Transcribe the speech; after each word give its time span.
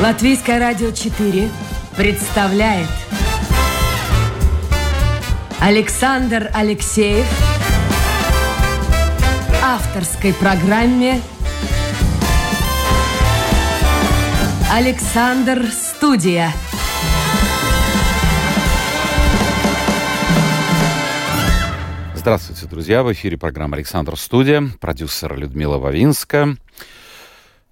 Латвийское 0.00 0.58
радио 0.58 0.92
4 0.92 1.50
представляет 1.94 2.88
Александр 5.60 6.50
Алексеев 6.54 7.26
авторской 9.62 10.32
программе 10.32 11.20
Александр 14.72 15.66
Студия. 15.70 16.50
Здравствуйте, 22.14 22.66
друзья! 22.66 23.02
В 23.02 23.12
эфире 23.12 23.36
программа 23.36 23.76
«Александр 23.76 24.16
Студия», 24.16 24.66
продюсер 24.80 25.36
Людмила 25.36 25.76
Вавинска. 25.76 26.56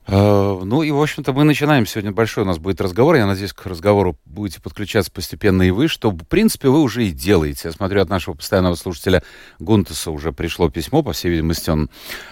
Э, 0.09 0.61
ну 0.65 0.83
и, 0.83 0.91
в 0.91 1.01
общем-то, 1.01 1.33
мы 1.35 1.45
начинаем. 1.45 1.85
Сегодня 1.85 2.13
большой 2.13 2.45
у 2.45 2.47
нас 2.47 2.59
будет 2.59 2.81
разговор. 2.81 3.17
Я 3.17 3.27
надеюсь, 3.27 3.53
к 3.53 3.67
разговору 3.67 4.19
будете 4.25 4.61
подключаться 4.61 5.13
постепенно 5.13 5.63
и 5.63 5.71
вы, 5.71 5.87
что, 5.87 6.11
в 6.11 6.25
принципе, 6.25 6.69
вы 6.69 6.81
уже 6.81 7.07
и 7.07 7.11
делаете. 7.11 7.63
Я 7.65 7.73
смотрю, 7.73 8.01
от 8.01 8.09
нашего 8.09 8.35
постоянного 8.35 8.75
слушателя 8.75 9.23
Гунтуса 9.59 10.11
уже 10.11 10.33
пришло 10.33 10.71
письмо. 10.71 11.03
По 11.03 11.13
всей 11.13 11.31
видимости, 11.31 11.69
он 11.69 11.91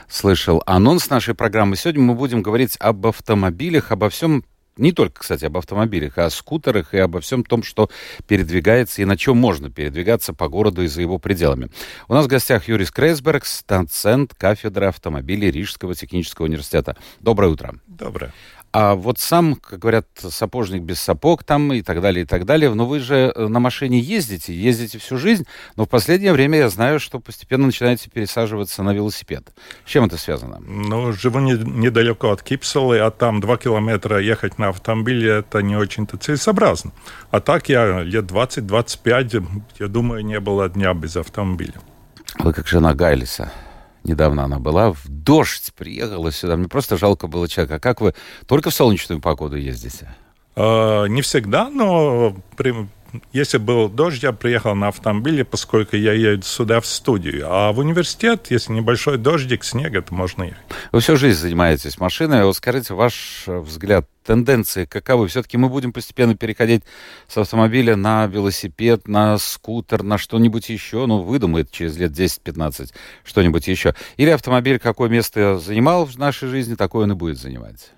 слышал 0.08 0.62
анонс 0.64 1.10
нашей 1.10 1.34
программы. 1.34 1.76
Сегодня 1.76 2.02
мы 2.02 2.14
будем 2.14 2.40
говорить 2.40 2.76
об 2.80 3.06
автомобилях, 3.06 3.92
обо 3.92 4.08
всем 4.08 4.44
не 4.76 4.92
только, 4.92 5.20
кстати, 5.20 5.44
об 5.44 5.56
автомобилях, 5.56 6.18
а 6.18 6.26
о 6.26 6.30
скутерах 6.30 6.94
и 6.94 6.98
обо 6.98 7.20
всем 7.20 7.44
том, 7.44 7.62
что 7.62 7.90
передвигается 8.26 9.02
и 9.02 9.04
на 9.04 9.16
чем 9.16 9.36
можно 9.36 9.70
передвигаться 9.70 10.32
по 10.32 10.48
городу 10.48 10.82
и 10.82 10.86
за 10.86 11.00
его 11.00 11.18
пределами. 11.18 11.68
У 12.08 12.14
нас 12.14 12.26
в 12.26 12.28
гостях 12.28 12.68
Юрис 12.68 12.90
Крейсбергс, 12.90 13.64
доцент 13.66 14.34
кафедры 14.34 14.86
автомобилей 14.86 15.50
Рижского 15.50 15.94
технического 15.94 16.46
университета. 16.46 16.96
Доброе 17.20 17.52
утро. 17.52 17.74
Доброе. 17.86 18.32
А 18.78 18.94
вот 18.94 19.18
сам, 19.18 19.54
как 19.54 19.78
говорят, 19.78 20.06
сапожник 20.18 20.82
без 20.82 21.00
сапог 21.00 21.44
там 21.44 21.72
и 21.72 21.80
так 21.80 22.02
далее, 22.02 22.24
и 22.24 22.26
так 22.26 22.44
далее. 22.44 22.74
Но 22.74 22.84
вы 22.84 23.00
же 23.00 23.32
э, 23.34 23.48
на 23.48 23.58
машине 23.58 23.98
ездите, 24.00 24.54
ездите 24.54 24.98
всю 24.98 25.16
жизнь, 25.16 25.46
но 25.76 25.86
в 25.86 25.88
последнее 25.88 26.34
время 26.34 26.58
я 26.58 26.68
знаю, 26.68 27.00
что 27.00 27.18
постепенно 27.18 27.64
начинаете 27.64 28.10
пересаживаться 28.10 28.82
на 28.82 28.92
велосипед. 28.92 29.48
С 29.86 29.88
чем 29.88 30.04
это 30.04 30.18
связано? 30.18 30.58
Ну, 30.60 31.10
живу 31.12 31.38
не, 31.38 31.52
недалеко 31.52 32.32
от 32.32 32.42
Кипселы, 32.42 32.98
а 32.98 33.10
там 33.10 33.40
два 33.40 33.56
километра 33.56 34.20
ехать 34.20 34.58
на 34.58 34.68
автомобиле, 34.68 35.38
это 35.38 35.62
не 35.62 35.74
очень-то 35.74 36.18
целесообразно. 36.18 36.92
А 37.30 37.40
так 37.40 37.70
я 37.70 38.02
лет 38.02 38.26
20-25, 38.26 39.42
я 39.78 39.88
думаю, 39.88 40.22
не 40.22 40.38
было 40.38 40.68
дня 40.68 40.92
без 40.92 41.16
автомобиля. 41.16 41.80
Вы 42.40 42.52
как 42.52 42.66
жена 42.66 42.92
Гайлиса 42.92 43.50
недавно 44.06 44.44
она 44.44 44.58
была, 44.58 44.92
в 44.92 45.08
дождь 45.08 45.72
приехала 45.74 46.32
сюда. 46.32 46.56
Мне 46.56 46.68
просто 46.68 46.96
жалко 46.96 47.26
было 47.26 47.48
человека. 47.48 47.76
А 47.76 47.80
как 47.80 48.00
вы 48.00 48.14
только 48.46 48.70
в 48.70 48.74
солнечную 48.74 49.20
погоду 49.20 49.56
ездите? 49.56 50.14
Uh, 50.54 51.06
не 51.08 51.20
всегда, 51.20 51.68
но 51.68 52.34
если 53.32 53.58
был 53.58 53.88
дождь, 53.88 54.22
я 54.22 54.32
приехал 54.32 54.74
на 54.74 54.88
автомобиле, 54.88 55.44
поскольку 55.44 55.96
я 55.96 56.12
еду 56.12 56.42
сюда 56.44 56.80
в 56.80 56.86
студию. 56.86 57.46
А 57.48 57.72
в 57.72 57.78
университет, 57.78 58.46
если 58.50 58.72
небольшой 58.72 59.18
дождик, 59.18 59.64
снег, 59.64 59.94
это 59.94 60.14
можно 60.14 60.44
ехать. 60.44 60.58
Вы 60.92 61.00
всю 61.00 61.16
жизнь 61.16 61.38
занимаетесь 61.38 61.98
машиной. 61.98 62.44
Вот 62.44 62.56
скажите, 62.56 62.94
ваш 62.94 63.44
взгляд, 63.46 64.08
тенденции 64.24 64.84
каковы? 64.84 65.28
Все-таки 65.28 65.56
мы 65.56 65.68
будем 65.68 65.92
постепенно 65.92 66.36
переходить 66.36 66.82
с 67.28 67.36
автомобиля 67.36 67.96
на 67.96 68.26
велосипед, 68.26 69.08
на 69.08 69.38
скутер, 69.38 70.02
на 70.02 70.18
что-нибудь 70.18 70.68
еще. 70.68 71.06
Ну, 71.06 71.22
выдумает 71.22 71.70
через 71.70 71.96
лет 71.96 72.12
10-15 72.12 72.92
что-нибудь 73.24 73.66
еще. 73.68 73.94
Или 74.16 74.30
автомобиль 74.30 74.78
какое 74.78 75.08
место 75.08 75.58
занимал 75.58 76.04
в 76.04 76.16
нашей 76.18 76.48
жизни, 76.48 76.74
такое 76.74 77.04
он 77.04 77.12
и 77.12 77.14
будет 77.14 77.38
занимать? 77.38 77.95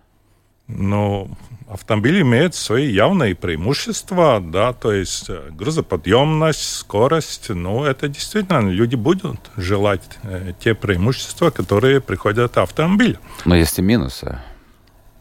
Ну, 0.68 1.30
автомобиль 1.68 2.22
имеет 2.22 2.54
свои 2.54 2.90
явные 2.90 3.34
преимущества, 3.34 4.40
да, 4.40 4.72
то 4.72 4.92
есть 4.92 5.28
э, 5.28 5.50
грузоподъемность, 5.50 6.76
скорость, 6.76 7.50
ну, 7.50 7.84
это 7.84 8.08
действительно 8.08 8.68
люди 8.68 8.94
будут 8.94 9.40
желать 9.56 10.02
э, 10.22 10.52
те 10.60 10.74
преимущества, 10.74 11.50
которые 11.50 12.00
приходят 12.00 12.52
от 12.52 12.58
автомобиля. 12.58 13.18
Но 13.44 13.54
есть 13.54 13.78
и 13.78 13.82
минусы. 13.82 14.38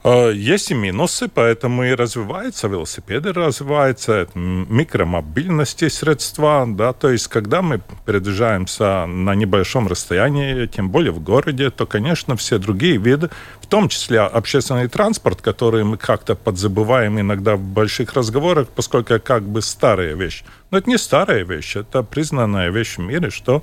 Э, 0.07 0.31
есть 0.33 0.71
и 0.71 0.73
минусы, 0.73 1.27
поэтому 1.27 1.83
и 1.83 1.93
развиваются 1.93 2.69
велосипеды, 2.69 3.33
развиваются 3.33 4.29
микромобильности 4.35 5.89
средства, 5.89 6.65
да, 6.65 6.93
то 6.93 7.09
есть 7.09 7.27
когда 7.27 7.61
мы 7.61 7.81
передвижаемся 8.05 9.05
на 9.05 9.35
небольшом 9.35 9.87
расстоянии, 9.87 10.65
тем 10.67 10.89
более 10.89 11.11
в 11.11 11.19
городе, 11.19 11.71
то, 11.71 11.85
конечно, 11.85 12.37
все 12.37 12.57
другие 12.57 12.95
виды, 12.95 13.29
в 13.59 13.67
том 13.67 13.89
числе 13.89 14.21
общественный 14.21 14.87
транспорт, 14.87 15.41
который 15.41 15.83
мы 15.83 15.97
как-то 15.97 16.35
подзабываем 16.35 17.19
иногда 17.19 17.57
в 17.57 17.61
больших 17.61 18.13
разговорах, 18.13 18.69
поскольку 18.69 19.19
как 19.19 19.43
бы 19.43 19.61
старая 19.61 20.15
вещь. 20.15 20.45
Но 20.71 20.77
это 20.77 20.89
не 20.89 20.97
старая 20.97 21.43
вещь, 21.43 21.75
это 21.75 22.01
признанная 22.01 22.69
вещь 22.69 22.95
в 22.95 23.01
мире, 23.01 23.29
что 23.29 23.61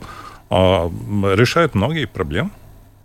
э, 0.50 0.54
решает 0.54 1.74
многие 1.74 2.04
проблемы 2.04 2.50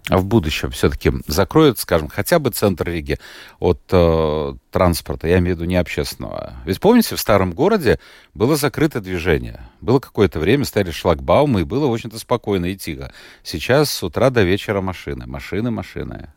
в 0.08 0.26
будущем 0.26 0.72
все-таки 0.72 1.12
закроют, 1.28 1.80
скажем, 1.80 2.08
хотя 2.08 2.40
бы 2.40 2.50
центр 2.50 2.90
Риги 2.90 3.20
от 3.60 3.82
э, 3.92 4.54
транспорта, 4.72 5.28
я 5.28 5.40
имею 5.40 5.56
в 5.56 5.60
виду 5.60 5.70
не 5.70 5.76
общественного. 5.76 6.54
Ведь 6.66 6.80
помните, 6.80 7.16
в 7.16 7.20
старом 7.20 7.54
городе 7.54 8.00
было 8.34 8.56
закрыто 8.56 9.02
движение. 9.02 9.62
Было 9.82 10.00
какое-то 10.00 10.40
время, 10.40 10.66
стояли 10.66 10.92
шлагбаумы, 10.92 11.62
и 11.62 11.66
было, 11.66 11.92
общем-то, 11.92 12.18
спокойно 12.18 12.66
и 12.66 12.76
тихо. 12.76 13.12
Сейчас 13.44 13.92
с 13.92 14.04
утра 14.04 14.30
до 14.30 14.44
вечера 14.44 14.82
машины, 14.82 15.28
машины, 15.28 15.70
машины. 15.70 16.30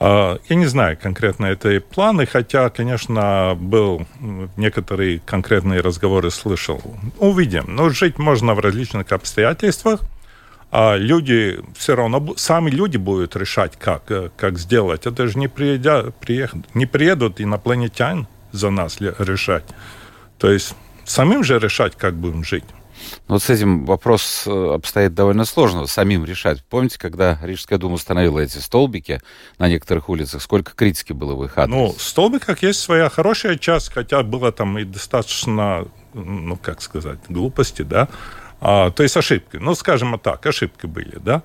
А, 0.00 0.38
я 0.48 0.56
не 0.56 0.66
знаю 0.66 0.98
конкретно 1.00 1.46
этой 1.46 1.80
планы, 1.80 2.26
хотя, 2.26 2.70
конечно, 2.70 3.56
был 3.58 4.06
некоторые 4.56 5.20
конкретные 5.20 5.80
разговоры 5.80 6.30
слышал. 6.30 6.80
Увидим. 7.18 7.64
Но 7.68 7.88
жить 7.90 8.18
можно 8.18 8.54
в 8.54 8.60
различных 8.60 9.10
обстоятельствах 9.12 10.00
а 10.70 10.96
люди 10.96 11.60
все 11.76 11.94
равно, 11.96 12.34
сами 12.36 12.70
люди 12.70 12.96
будут 12.96 13.36
решать, 13.36 13.76
как, 13.78 14.10
э, 14.10 14.30
как 14.36 14.58
сделать. 14.58 15.06
Это 15.06 15.26
же 15.26 15.38
не, 15.38 15.48
приедят, 15.48 16.14
приедут, 16.16 16.74
не 16.74 16.86
приедут 16.86 17.40
инопланетяне 17.40 18.26
за 18.52 18.70
нас 18.70 19.00
решать. 19.00 19.64
То 20.38 20.50
есть 20.50 20.74
самим 21.04 21.42
же 21.42 21.58
решать, 21.58 21.96
как 21.96 22.14
будем 22.14 22.44
жить. 22.44 22.64
Ну, 23.28 23.34
вот 23.34 23.42
с 23.42 23.50
этим 23.50 23.84
вопрос 23.86 24.44
э, 24.46 24.74
обстоит 24.74 25.14
довольно 25.14 25.44
сложно, 25.44 25.86
самим 25.86 26.24
решать. 26.24 26.62
Помните, 26.64 26.98
когда 26.98 27.38
Рижская 27.42 27.78
дума 27.78 27.94
установила 27.94 28.40
эти 28.40 28.58
столбики 28.58 29.20
на 29.58 29.68
некоторых 29.68 30.08
улицах, 30.08 30.42
сколько 30.42 30.72
критики 30.74 31.12
было 31.12 31.34
в 31.34 31.44
их 31.44 31.56
адрес? 31.56 31.74
Ну, 31.74 31.94
столбиках 31.98 32.62
есть 32.62 32.80
своя 32.80 33.08
хорошая 33.08 33.56
часть, 33.56 33.92
хотя 33.92 34.22
было 34.22 34.52
там 34.52 34.78
и 34.78 34.84
достаточно, 34.84 35.86
ну, 36.12 36.56
как 36.56 36.82
сказать, 36.82 37.18
глупости, 37.28 37.82
да, 37.82 38.08
а, 38.60 38.90
то 38.90 39.02
есть 39.02 39.16
ошибки. 39.16 39.56
Ну, 39.56 39.74
скажем 39.74 40.18
так, 40.18 40.44
ошибки 40.46 40.86
были, 40.86 41.18
да. 41.18 41.42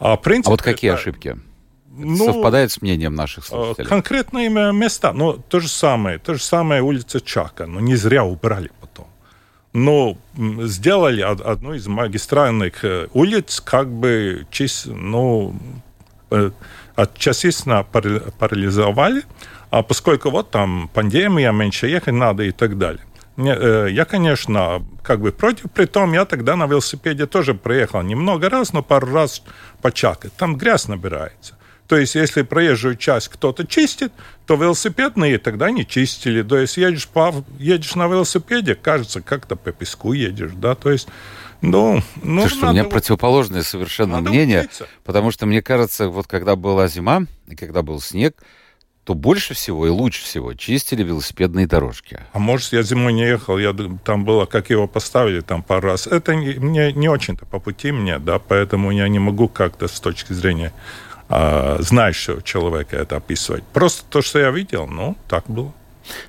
А, 0.00 0.16
принципе, 0.16 0.48
а 0.48 0.52
вот 0.52 0.62
какие 0.62 0.90
это, 0.90 1.00
ошибки? 1.00 1.36
Ну, 1.90 2.32
совпадает 2.32 2.70
с 2.70 2.80
мнением 2.82 3.14
наших 3.14 3.44
а, 3.44 3.48
слушателей? 3.48 3.88
Конкретные 3.88 4.48
места. 4.48 5.12
Ну, 5.12 5.34
то 5.34 5.60
же 5.60 5.68
самое. 5.68 6.18
То 6.18 6.34
же 6.34 6.42
самое 6.42 6.82
улица 6.82 7.20
Чака. 7.20 7.66
Но 7.66 7.80
не 7.80 7.96
зря 7.96 8.24
убрали 8.24 8.70
потом. 8.80 9.06
Но 9.72 10.16
сделали 10.36 11.20
одну 11.20 11.74
из 11.74 11.86
магистральных 11.86 12.84
э, 12.84 13.08
улиц 13.12 13.60
как 13.60 13.88
бы 13.88 14.46
чис, 14.50 14.86
ну, 14.86 15.54
э, 16.30 16.50
частично 17.16 17.84
парализовали, 17.84 19.22
а 19.70 19.82
поскольку 19.82 20.30
вот 20.30 20.50
там 20.50 20.88
пандемия, 20.94 21.52
меньше 21.52 21.86
ехать 21.86 22.14
надо 22.14 22.44
и 22.44 22.50
так 22.50 22.78
далее. 22.78 23.02
Э, 23.38 23.86
я, 23.90 24.04
конечно, 24.04 24.84
как 25.02 25.20
бы 25.20 25.30
против, 25.30 25.70
при 25.70 25.86
том 25.86 26.12
я 26.12 26.24
тогда 26.24 26.56
на 26.56 26.66
велосипеде 26.66 27.26
тоже 27.26 27.54
проехал 27.54 28.02
немного 28.02 28.50
раз, 28.50 28.72
но 28.72 28.82
пару 28.82 29.12
раз 29.12 29.42
почакать. 29.80 30.32
Там 30.34 30.56
грязь 30.56 30.88
набирается. 30.88 31.56
То 31.86 31.96
есть, 31.96 32.16
если 32.16 32.42
проезжую 32.42 32.96
часть 32.96 33.28
кто-то 33.28 33.66
чистит, 33.66 34.12
то 34.46 34.56
велосипедные 34.56 35.38
тогда 35.38 35.70
не 35.70 35.86
чистили. 35.86 36.42
То 36.42 36.58
есть, 36.58 36.76
едешь, 36.76 37.08
по, 37.08 37.32
едешь 37.58 37.94
на 37.94 38.08
велосипеде, 38.08 38.74
кажется, 38.74 39.22
как-то 39.22 39.56
по 39.56 39.72
песку 39.72 40.12
едешь, 40.12 40.52
да, 40.54 40.74
то 40.74 40.90
есть... 40.90 41.08
Ну, 41.60 42.02
ну 42.22 42.42
Слушай, 42.42 42.60
надо... 42.60 42.66
у 42.66 42.72
меня 42.72 42.84
противоположное 42.84 43.62
совершенно 43.62 44.18
надо 44.18 44.30
мнение, 44.30 44.60
учиться. 44.60 44.86
потому 45.02 45.32
что 45.32 45.46
мне 45.46 45.60
кажется, 45.60 46.08
вот 46.08 46.28
когда 46.28 46.54
была 46.54 46.86
зима 46.86 47.22
и 47.48 47.56
когда 47.56 47.82
был 47.82 48.00
снег, 48.00 48.36
то 49.08 49.14
больше 49.14 49.54
всего 49.54 49.86
и 49.86 49.88
лучше 49.88 50.22
всего 50.22 50.52
чистили 50.52 51.02
велосипедные 51.02 51.66
дорожки. 51.66 52.20
А 52.34 52.38
может, 52.38 52.74
я 52.74 52.82
зимой 52.82 53.14
не 53.14 53.22
ехал, 53.22 53.56
я 53.56 53.74
там 54.04 54.26
было, 54.26 54.44
как 54.44 54.68
его 54.68 54.86
поставили 54.86 55.40
там 55.40 55.62
пару 55.62 55.88
раз. 55.88 56.06
Это 56.06 56.34
не, 56.34 56.56
мне 56.56 56.92
не 56.92 57.08
очень-то 57.08 57.46
по 57.46 57.58
пути 57.58 57.90
мне, 57.90 58.18
да, 58.18 58.38
поэтому 58.38 58.90
я 58.90 59.08
не 59.08 59.18
могу 59.18 59.48
как-то 59.48 59.88
с 59.88 59.98
точки 59.98 60.34
зрения 60.34 60.74
а, 61.30 61.78
знающего 61.80 62.42
человека 62.42 62.98
это 62.98 63.16
описывать. 63.16 63.64
Просто 63.72 64.04
то, 64.10 64.20
что 64.20 64.40
я 64.40 64.50
видел, 64.50 64.86
ну, 64.86 65.16
так 65.26 65.44
было. 65.46 65.72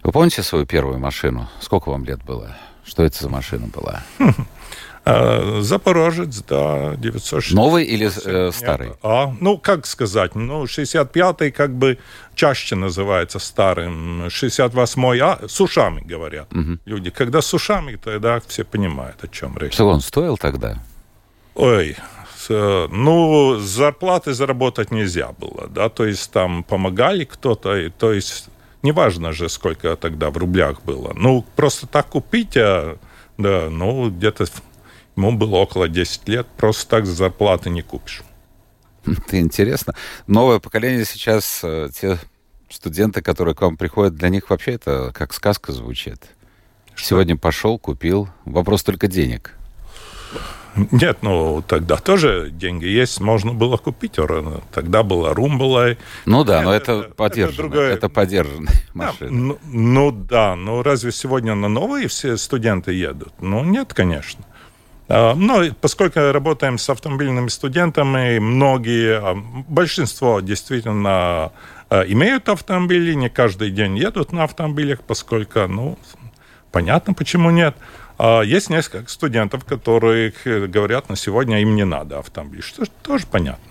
Вы 0.02 0.14
помните 0.14 0.42
свою 0.42 0.66
первую 0.66 1.00
машину? 1.00 1.50
Сколько 1.60 1.90
вам 1.90 2.06
лет 2.06 2.24
было? 2.24 2.56
Что 2.86 3.04
это 3.04 3.22
за 3.22 3.28
машина 3.28 3.68
была? 3.68 4.04
Э, 5.10 5.62
Запорожец, 5.62 6.44
да, 6.48 6.96
960. 6.96 7.56
Новый 7.56 7.86
или 7.86 8.10
э, 8.26 8.52
старый? 8.52 8.90
Нет, 8.90 8.98
а, 9.04 9.34
ну, 9.40 9.58
как 9.58 9.86
сказать, 9.86 10.36
ну, 10.36 10.64
65-й 10.64 11.52
как 11.52 11.74
бы 11.74 11.98
чаще 12.36 12.76
называется 12.76 13.40
старым, 13.40 14.26
68-й, 14.28 15.20
а, 15.20 15.40
с 15.48 15.60
ушами 15.62 16.02
говорят 16.02 16.52
угу. 16.54 16.78
люди. 16.86 17.10
Когда 17.10 17.42
с 17.42 17.54
ушами, 17.54 17.96
тогда 17.96 18.40
все 18.48 18.64
понимают, 18.64 19.24
о 19.24 19.28
чем 19.28 19.58
речь. 19.58 19.74
Что 19.74 19.88
он 19.90 20.02
стоил 20.02 20.38
тогда? 20.38 20.78
Ой, 21.56 21.98
ну, 22.50 23.58
зарплаты 23.60 24.34
заработать 24.34 24.92
нельзя 24.92 25.34
было, 25.38 25.68
да, 25.68 25.90
то 25.90 26.06
есть 26.06 26.32
там 26.32 26.64
помогали 26.64 27.26
кто-то, 27.26 27.92
то 27.92 28.14
есть 28.14 28.50
неважно 28.82 29.34
же, 29.34 29.50
сколько 29.50 29.96
тогда 29.96 30.30
в 30.30 30.38
рублях 30.38 30.82
было. 30.84 31.14
Ну, 31.16 31.46
просто 31.56 31.88
так 31.88 32.08
купить, 32.08 32.56
а, 32.58 32.98
да, 33.38 33.68
ну, 33.70 34.10
где-то 34.10 34.46
ему 35.20 35.38
было 35.38 35.58
около 35.58 35.88
10 35.88 36.28
лет, 36.30 36.48
просто 36.58 36.90
так 36.90 37.06
за 37.06 37.14
зарплаты 37.14 37.70
не 37.70 37.82
купишь. 37.82 38.24
Это 39.06 39.40
интересно. 39.40 39.94
Новое 40.28 40.60
поколение 40.60 41.06
сейчас, 41.06 41.62
э, 41.64 41.90
те 41.94 42.18
студенты, 42.70 43.22
которые 43.22 43.56
к 43.56 43.62
вам 43.62 43.78
приходят, 43.78 44.16
для 44.16 44.30
них 44.30 44.50
вообще 44.50 44.74
это 44.74 45.12
как 45.14 45.34
сказка 45.34 45.72
звучит. 45.72 46.28
Что? 46.96 47.10
Сегодня 47.10 47.38
пошел, 47.38 47.80
купил. 47.80 48.30
Вопрос 48.46 48.84
только 48.84 49.08
денег. 49.08 49.56
Нет, 50.92 51.18
ну 51.22 51.64
тогда 51.68 51.98
тоже 51.98 52.50
деньги 52.52 52.86
есть, 52.86 53.20
можно 53.20 53.54
было 53.54 53.78
купить. 53.78 54.18
Тогда 54.72 55.04
была 55.04 55.34
Румбала. 55.34 55.98
Ну 56.26 56.44
да, 56.44 56.62
но 56.62 56.74
это, 56.74 56.92
это 56.92 57.14
поддержано. 57.16 57.54
Это, 57.54 57.62
другая... 57.62 57.94
это 57.94 58.10
поддержанная 58.10 58.74
машина. 58.94 59.32
Ну, 59.32 59.60
ну 59.66 60.12
да, 60.12 60.56
но 60.56 60.84
разве 60.84 61.12
сегодня 61.12 61.56
на 61.56 61.68
новые 61.68 62.08
все 62.08 62.38
студенты 62.38 62.94
едут? 62.94 63.34
Ну 63.42 63.64
нет, 63.64 63.94
конечно. 63.94 64.46
А, 65.10 65.34
но 65.34 65.64
поскольку 65.82 66.20
работаем 66.32 66.78
с 66.78 66.88
автомобильными 66.90 67.48
студентами, 67.48 68.38
многие, 68.38 69.20
а, 69.20 69.36
большинство 69.68 70.40
действительно 70.40 71.52
а, 71.90 72.04
имеют 72.04 72.48
автомобили, 72.48 73.14
не 73.16 73.30
каждый 73.30 73.72
день 73.72 73.98
едут 73.98 74.32
на 74.32 74.44
автомобилях, 74.44 75.02
поскольку, 75.02 75.68
ну, 75.68 75.98
понятно, 76.72 77.14
почему 77.14 77.50
нет. 77.50 77.76
Есть 78.44 78.70
несколько 78.70 79.10
студентов, 79.10 79.64
которые 79.64 80.34
говорят, 80.44 81.08
на 81.08 81.16
сегодня 81.16 81.62
им 81.62 81.74
не 81.76 81.86
надо 81.86 82.20
автомобиль, 82.20 82.62
что 82.62 82.84
тоже 83.02 83.26
понятно. 83.26 83.69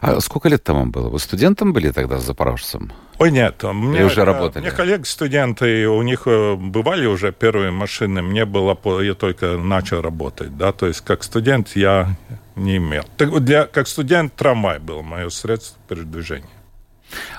А 0.00 0.20
сколько 0.20 0.48
лет 0.48 0.62
там 0.62 0.76
вам 0.76 0.90
было? 0.90 1.08
Вы 1.08 1.18
студентом 1.18 1.72
были 1.72 1.90
тогда 1.90 2.18
с 2.18 2.24
запорожцем? 2.24 2.92
Ой, 3.18 3.30
нет. 3.30 3.62
Мне, 3.62 3.98
Или 3.98 4.04
уже 4.04 4.24
работали? 4.24 4.62
Мне 4.62 4.72
коллеги-студенты, 4.72 5.88
у 5.88 6.02
них 6.02 6.22
э, 6.26 6.56
бывали 6.56 7.06
уже 7.06 7.32
первые 7.32 7.70
машины. 7.70 8.22
Мне 8.22 8.44
было, 8.44 8.76
я 9.00 9.14
только 9.14 9.56
начал 9.56 10.02
работать, 10.02 10.56
да, 10.56 10.72
то 10.72 10.86
есть 10.86 11.00
как 11.00 11.22
студент 11.22 11.76
я 11.76 12.16
не 12.56 12.76
имел. 12.76 13.04
Для, 13.18 13.66
как 13.66 13.88
студент 13.88 14.34
трамвай 14.34 14.78
был 14.78 15.02
мое 15.02 15.28
средство 15.28 15.78
передвижения. 15.88 16.48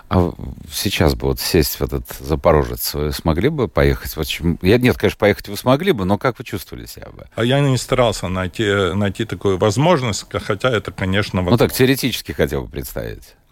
А 0.07 0.31
сейчас 0.71 1.15
бы 1.15 1.27
вот 1.27 1.39
сесть 1.39 1.79
в 1.79 1.81
этот 1.81 2.05
Запорожец, 2.19 2.93
вы 2.93 3.11
смогли 3.11 3.49
бы 3.49 3.67
поехать? 3.67 4.15
Вот, 4.15 4.27
я, 4.61 4.77
нет, 4.77 4.97
конечно, 4.97 5.17
поехать 5.17 5.47
вы 5.47 5.57
смогли 5.57 5.93
бы, 5.93 6.05
но 6.05 6.17
как 6.17 6.37
вы 6.37 6.45
чувствовали 6.45 6.85
себя 6.85 7.07
бы? 7.09 7.27
А 7.35 7.43
я 7.43 7.59
не 7.59 7.77
старался 7.77 8.27
найти, 8.27 8.93
найти 8.93 9.25
такую 9.25 9.57
возможность, 9.57 10.25
хотя 10.31 10.69
это, 10.69 10.91
конечно... 10.91 11.41
Возможно. 11.41 11.51
Ну 11.51 11.69
так, 11.69 11.75
теоретически 11.75 12.33
хотел 12.33 12.63
бы 12.63 12.69
представить. 12.69 13.35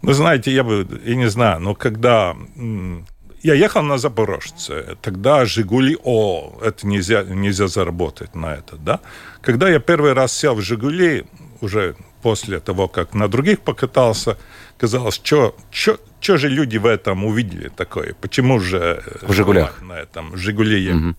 Вы 0.00 0.14
знаете, 0.14 0.52
я 0.52 0.62
бы, 0.62 0.86
я 1.04 1.16
не 1.16 1.28
знаю, 1.28 1.60
но 1.60 1.74
когда 1.74 2.36
я 3.42 3.54
ехал 3.54 3.82
на 3.82 3.98
Запорожце, 3.98 4.96
тогда 5.00 5.44
«Жигули», 5.44 5.96
о, 6.02 6.58
это 6.62 6.86
нельзя, 6.86 7.22
нельзя 7.22 7.68
заработать 7.68 8.34
на 8.34 8.54
это, 8.54 8.76
да? 8.76 9.00
Когда 9.40 9.68
я 9.68 9.78
первый 9.78 10.12
раз 10.12 10.32
сел 10.32 10.54
в 10.54 10.60
«Жигули», 10.60 11.24
уже 11.60 11.96
после 12.22 12.60
того, 12.60 12.88
как 12.88 13.14
на 13.14 13.28
других 13.28 13.60
покатался, 13.60 14.36
казалось, 14.76 15.20
что 15.22 15.54
же 16.20 16.48
люди 16.48 16.78
в 16.78 16.86
этом 16.86 17.24
увидели 17.24 17.68
такое? 17.68 18.14
Почему 18.20 18.60
же 18.60 19.02
в 19.22 19.32
«Жигулях» 19.32 19.82
на 19.82 19.94
этом 19.94 20.36
«Жигули» 20.36 20.92
угу. 20.92 21.14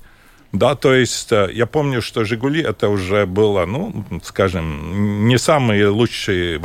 Да, 0.51 0.73
то 0.75 0.95
есть 0.95 1.31
э, 1.31 1.49
я 1.53 1.67
помню, 1.67 2.01
что 2.01 2.23
«Жигули» 2.23 2.63
это 2.63 2.89
уже 2.89 3.27
было, 3.27 3.67
ну, 3.67 4.03
скажем, 4.23 5.27
не 5.27 5.37
самые 5.37 5.87
лучшие 5.89 6.59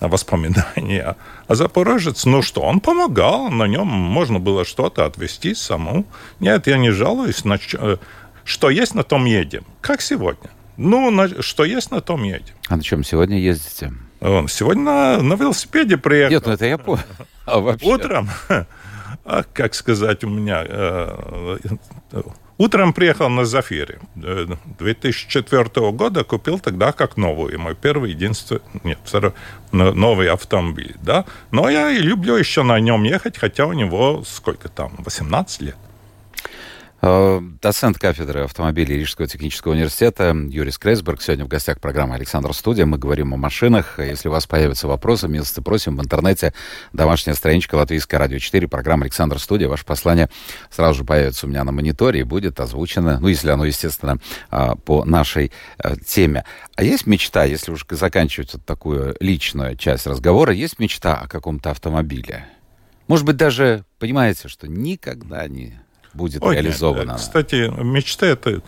воспоминания. 0.00 1.16
А 1.48 1.54
«Запорожец», 1.54 2.26
ну 2.26 2.42
что, 2.42 2.60
он 2.60 2.80
помогал, 2.80 3.48
на 3.48 3.66
нем 3.66 3.86
можно 3.86 4.38
было 4.38 4.66
что-то 4.66 5.06
отвезти 5.06 5.54
саму. 5.54 6.04
Нет, 6.40 6.66
я 6.66 6.76
не 6.76 6.90
жалуюсь, 6.90 7.44
на 7.44 7.58
э, 7.72 7.96
что 8.44 8.68
есть, 8.68 8.94
на 8.94 9.02
том 9.02 9.24
едем. 9.24 9.64
Как 9.80 10.02
сегодня. 10.02 10.50
Ну, 10.76 11.10
на, 11.10 11.42
что 11.42 11.64
есть, 11.64 11.90
на 11.90 12.00
том 12.00 12.22
едем. 12.22 12.54
А 12.68 12.76
на 12.76 12.82
чем 12.82 13.04
сегодня 13.04 13.38
ездите? 13.38 13.92
Он 14.20 14.48
сегодня 14.48 14.82
на, 14.82 15.22
на 15.22 15.34
велосипеде 15.34 15.96
приехал. 15.96 16.32
Нет, 16.32 16.46
ну 16.46 16.52
это 16.52 16.66
я 16.66 16.78
понял. 16.78 17.02
А 17.44 17.58
вообще? 17.58 17.86
Утром, 17.88 18.30
а, 19.24 19.42
как 19.52 19.74
сказать, 19.74 20.22
у 20.22 20.28
меня... 20.28 20.64
Э, 20.64 21.58
утром 22.56 22.92
приехал 22.92 23.28
на 23.28 23.44
Зафире. 23.44 23.98
2004 24.14 25.70
э, 25.74 25.90
года 25.90 26.22
купил 26.22 26.60
тогда 26.60 26.92
как 26.92 27.16
новую. 27.16 27.58
Мой 27.58 27.74
первый, 27.74 28.12
единственный... 28.12 28.60
Нет, 28.84 29.00
второй, 29.04 29.32
новый 29.72 30.28
автомобиль, 30.28 30.94
да. 31.02 31.24
Но 31.50 31.68
я 31.68 31.90
и 31.90 31.98
люблю 31.98 32.36
еще 32.36 32.62
на 32.62 32.78
нем 32.78 33.02
ехать, 33.02 33.38
хотя 33.38 33.66
у 33.66 33.72
него 33.72 34.22
сколько 34.24 34.68
там, 34.68 34.92
18 34.98 35.62
лет. 35.62 35.76
Э, 37.04 37.40
доцент 37.60 37.98
кафедры 37.98 38.44
автомобилей 38.44 38.96
Рижского 38.98 39.26
технического 39.26 39.72
университета 39.72 40.36
Юрий 40.48 40.70
Скрейсберг. 40.70 41.20
Сегодня 41.20 41.44
в 41.44 41.48
гостях 41.48 41.80
программы 41.80 42.14
«Александр 42.14 42.54
Студия». 42.54 42.86
Мы 42.86 42.96
говорим 42.96 43.34
о 43.34 43.36
машинах. 43.36 43.98
Если 43.98 44.28
у 44.28 44.30
вас 44.30 44.46
появятся 44.46 44.86
вопросы, 44.86 45.26
милости 45.26 45.58
просим. 45.58 45.96
В 45.96 46.00
интернете 46.00 46.54
домашняя 46.92 47.34
страничка 47.34 47.74
Латвийская 47.74 48.20
радио 48.20 48.38
4, 48.38 48.68
программа 48.68 49.02
«Александр 49.02 49.40
Студия». 49.40 49.68
Ваше 49.68 49.84
послание 49.84 50.30
сразу 50.70 50.98
же 50.98 51.04
появится 51.04 51.46
у 51.46 51.48
меня 51.48 51.64
на 51.64 51.72
мониторе 51.72 52.20
и 52.20 52.22
будет 52.22 52.60
озвучено, 52.60 53.18
ну, 53.18 53.26
если 53.26 53.50
оно, 53.50 53.64
естественно, 53.64 54.18
а, 54.50 54.76
по 54.76 55.04
нашей 55.04 55.50
э, 55.78 55.96
теме. 56.06 56.44
А 56.76 56.84
есть 56.84 57.08
мечта, 57.08 57.42
если 57.42 57.72
уж 57.72 57.84
заканчивать 57.90 58.54
вот 58.54 58.64
такую 58.64 59.16
личную 59.18 59.74
часть 59.76 60.06
разговора, 60.06 60.52
есть 60.52 60.78
мечта 60.78 61.16
о 61.16 61.26
каком-то 61.26 61.72
автомобиле? 61.72 62.46
Может 63.08 63.26
быть, 63.26 63.36
даже 63.36 63.84
понимаете, 63.98 64.46
что 64.46 64.68
никогда 64.68 65.48
не 65.48 65.81
будет 66.14 66.42
Ой, 66.42 66.56
реализовано. 66.56 67.12
Нет. 67.12 67.20
Кстати, 67.20 67.72
мечта 67.82 68.26
это, 68.26 68.62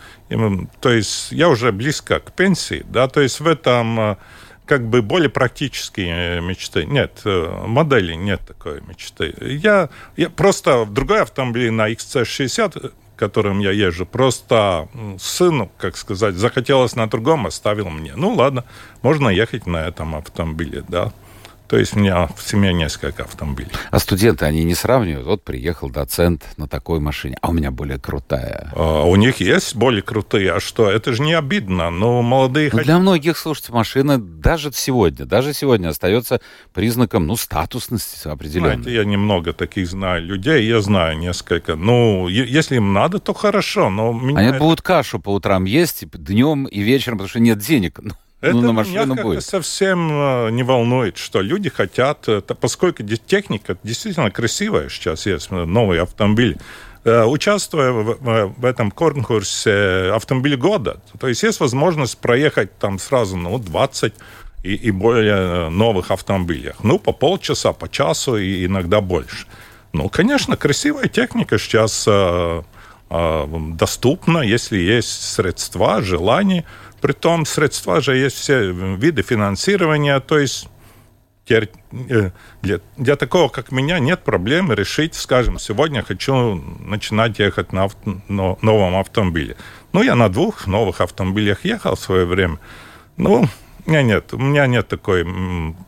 то 0.79 0.91
есть 0.91 1.31
я 1.31 1.49
уже 1.49 1.71
близко 1.71 2.19
к 2.19 2.31
пенсии, 2.31 2.85
да, 2.89 3.07
то 3.07 3.21
есть 3.21 3.39
в 3.39 3.47
этом 3.47 3.99
э, 3.99 4.15
как 4.65 4.87
бы 4.87 5.01
более 5.01 5.29
практические 5.29 6.41
мечты. 6.41 6.85
Нет, 6.85 7.21
э, 7.25 7.63
модели 7.67 8.13
нет 8.13 8.41
такой 8.47 8.81
мечты. 8.81 9.33
Я, 9.41 9.89
я 10.17 10.29
просто 10.29 10.79
в 10.85 10.93
другой 10.93 11.21
автомобиль 11.21 11.71
на 11.71 11.91
XC60 11.91 12.91
которым 13.15 13.59
я 13.59 13.71
езжу, 13.71 14.05
просто 14.05 14.87
сыну, 15.19 15.71
как 15.77 15.97
сказать, 15.97 16.35
захотелось 16.35 16.95
на 16.95 17.07
другом, 17.07 17.47
оставил 17.47 17.89
мне. 17.89 18.13
Ну 18.15 18.33
ладно, 18.33 18.65
можно 19.01 19.29
ехать 19.29 19.65
на 19.65 19.87
этом 19.87 20.15
автомобиле, 20.15 20.83
да. 20.87 21.13
То 21.67 21.77
есть 21.77 21.95
у 21.95 21.99
меня 21.99 22.27
в 22.27 22.41
семье 22.47 22.73
несколько 22.73 23.23
автомобилей. 23.23 23.71
А 23.91 23.99
студенты, 23.99 24.45
они 24.45 24.63
не 24.63 24.75
сравнивают? 24.75 25.27
Вот 25.27 25.43
приехал 25.43 25.89
доцент 25.89 26.43
на 26.57 26.67
такой 26.67 26.99
машине, 26.99 27.37
а 27.41 27.49
у 27.49 27.53
меня 27.53 27.71
более 27.71 27.99
крутая. 27.99 28.71
А, 28.75 29.03
у 29.03 29.15
них 29.15 29.39
есть 29.39 29.75
более 29.75 30.01
крутые, 30.01 30.53
а 30.53 30.59
что? 30.59 30.89
Это 30.89 31.13
же 31.13 31.21
не 31.21 31.33
обидно, 31.33 31.89
но 31.89 32.21
молодые... 32.21 32.69
Но 32.71 32.83
для 32.83 32.99
многих, 32.99 33.37
слушайте, 33.37 33.71
машина 33.71 34.19
даже 34.19 34.71
сегодня, 34.73 35.25
даже 35.25 35.53
сегодня 35.53 35.89
остается 35.89 36.39
признаком, 36.73 37.25
ну, 37.27 37.35
статусности 37.35 38.27
определенной. 38.27 38.75
Знаете, 38.75 38.93
я 38.93 39.05
немного 39.05 39.53
таких 39.53 39.87
знаю 39.87 40.23
людей, 40.23 40.65
я 40.65 40.81
знаю 40.81 41.17
несколько. 41.17 41.75
Ну, 41.75 42.27
если 42.27 42.77
им 42.77 42.93
надо, 42.93 43.19
то 43.19 43.33
хорошо, 43.33 43.89
но... 43.89 44.13
Меня 44.13 44.39
они 44.39 44.49
это... 44.49 44.59
будут 44.59 44.81
кашу 44.81 45.19
по 45.19 45.33
утрам 45.33 45.65
есть, 45.65 46.05
днем 46.11 46.65
и 46.65 46.81
вечером, 46.81 47.17
потому 47.17 47.29
что 47.29 47.39
нет 47.39 47.59
денег. 47.59 47.99
Это 48.45 48.57
ну, 48.57 48.61
на 48.61 48.73
машину 48.73 49.13
меня 49.15 49.23
будет. 49.23 49.43
совсем 49.43 50.11
э, 50.11 50.49
не 50.51 50.61
волнует, 50.61 51.17
что 51.17 51.41
люди 51.41 51.69
хотят, 51.69 52.27
это, 52.27 52.53
поскольку 52.53 53.01
техника 53.03 53.75
действительно 53.81 54.29
красивая 54.29 54.89
сейчас 54.89 55.25
есть, 55.25 55.47
э, 55.49 55.65
новый 55.65 55.99
автомобиль, 55.99 56.57
э, 57.05 57.23
участвуя 57.23 57.91
в, 57.91 58.53
в 58.59 58.65
этом 58.65 58.91
конкурсе 58.91 60.11
автомобиль 60.13 60.57
года, 60.57 60.99
то 61.19 61.27
есть 61.27 61.41
есть 61.41 61.59
возможность 61.59 62.19
проехать 62.19 62.77
там 62.77 62.99
сразу 62.99 63.35
ну, 63.35 63.57
20 63.57 64.13
и, 64.63 64.75
и 64.75 64.91
более 64.91 65.69
новых 65.69 66.11
автомобилях. 66.11 66.83
Ну, 66.83 66.99
по 66.99 67.13
полчаса, 67.13 67.73
по 67.73 67.89
часу 67.89 68.37
и 68.37 68.65
иногда 68.65 69.01
больше. 69.01 69.47
Ну, 69.91 70.07
конечно, 70.09 70.55
красивая 70.55 71.07
техника 71.07 71.57
сейчас 71.57 72.05
э, 72.07 72.61
э, 73.09 73.45
доступна, 73.73 74.39
если 74.39 74.77
есть 74.77 75.33
средства, 75.33 76.03
желание– 76.03 76.63
Притом 77.01 77.45
средства 77.45 78.01
же 78.01 78.15
есть 78.15 78.37
все 78.37 78.71
виды 78.71 79.21
финансирования, 79.21 80.19
то 80.19 80.39
есть 80.39 80.67
э, 81.49 81.67
для, 82.61 82.79
для 82.97 83.15
такого, 83.15 83.49
как 83.49 83.71
меня, 83.71 83.99
нет 83.99 84.23
проблемы 84.23 84.75
решить, 84.75 85.15
скажем, 85.15 85.59
сегодня 85.59 86.03
хочу 86.03 86.55
начинать 86.79 87.39
ехать 87.39 87.73
на 87.73 87.83
авто, 87.83 88.21
на 88.27 88.57
новом 88.61 88.95
автомобиле. 88.95 89.55
Ну, 89.93 90.03
я 90.03 90.15
на 90.15 90.29
двух 90.29 90.67
новых 90.67 91.01
автомобилях 91.01 91.65
ехал 91.65 91.95
в 91.95 91.99
свое 91.99 92.25
время. 92.25 92.59
Ну, 93.17 93.47
нет, 93.85 94.05
нет, 94.05 94.33
у 94.33 94.37
меня 94.37 94.67
нет 94.67 94.87
такой 94.87 95.25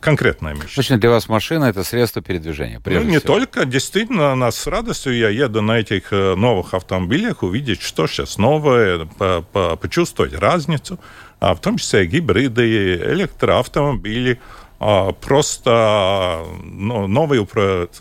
конкретной 0.01 0.53
мечты. 0.53 0.75
Точно 0.75 0.97
для 0.97 1.09
вас 1.09 1.27
машина 1.29 1.65
это 1.65 1.83
средство 1.83 2.21
передвижения. 2.21 2.81
Ну, 2.83 3.01
не 3.03 3.17
всего. 3.19 3.33
только, 3.33 3.65
действительно, 3.65 4.35
нас 4.35 4.55
с 4.57 4.67
радостью 4.67 5.17
я 5.17 5.29
еду 5.29 5.61
на 5.61 5.79
этих 5.79 6.13
э, 6.13 6.35
новых 6.35 6.73
автомобилях, 6.73 7.43
увидеть, 7.43 7.81
что 7.81 8.07
сейчас 8.07 8.37
новое, 8.37 9.05
по, 9.05 9.41
по, 9.41 9.75
почувствовать 9.75 10.33
разницу, 10.33 10.99
а 11.39 11.55
в 11.55 11.59
том 11.59 11.77
числе 11.77 12.05
гибриды, 12.05 12.95
электроавтомобили, 12.95 14.39
а, 14.79 15.11
просто 15.11 16.45
ну, 16.63 17.07
новые, 17.07 17.47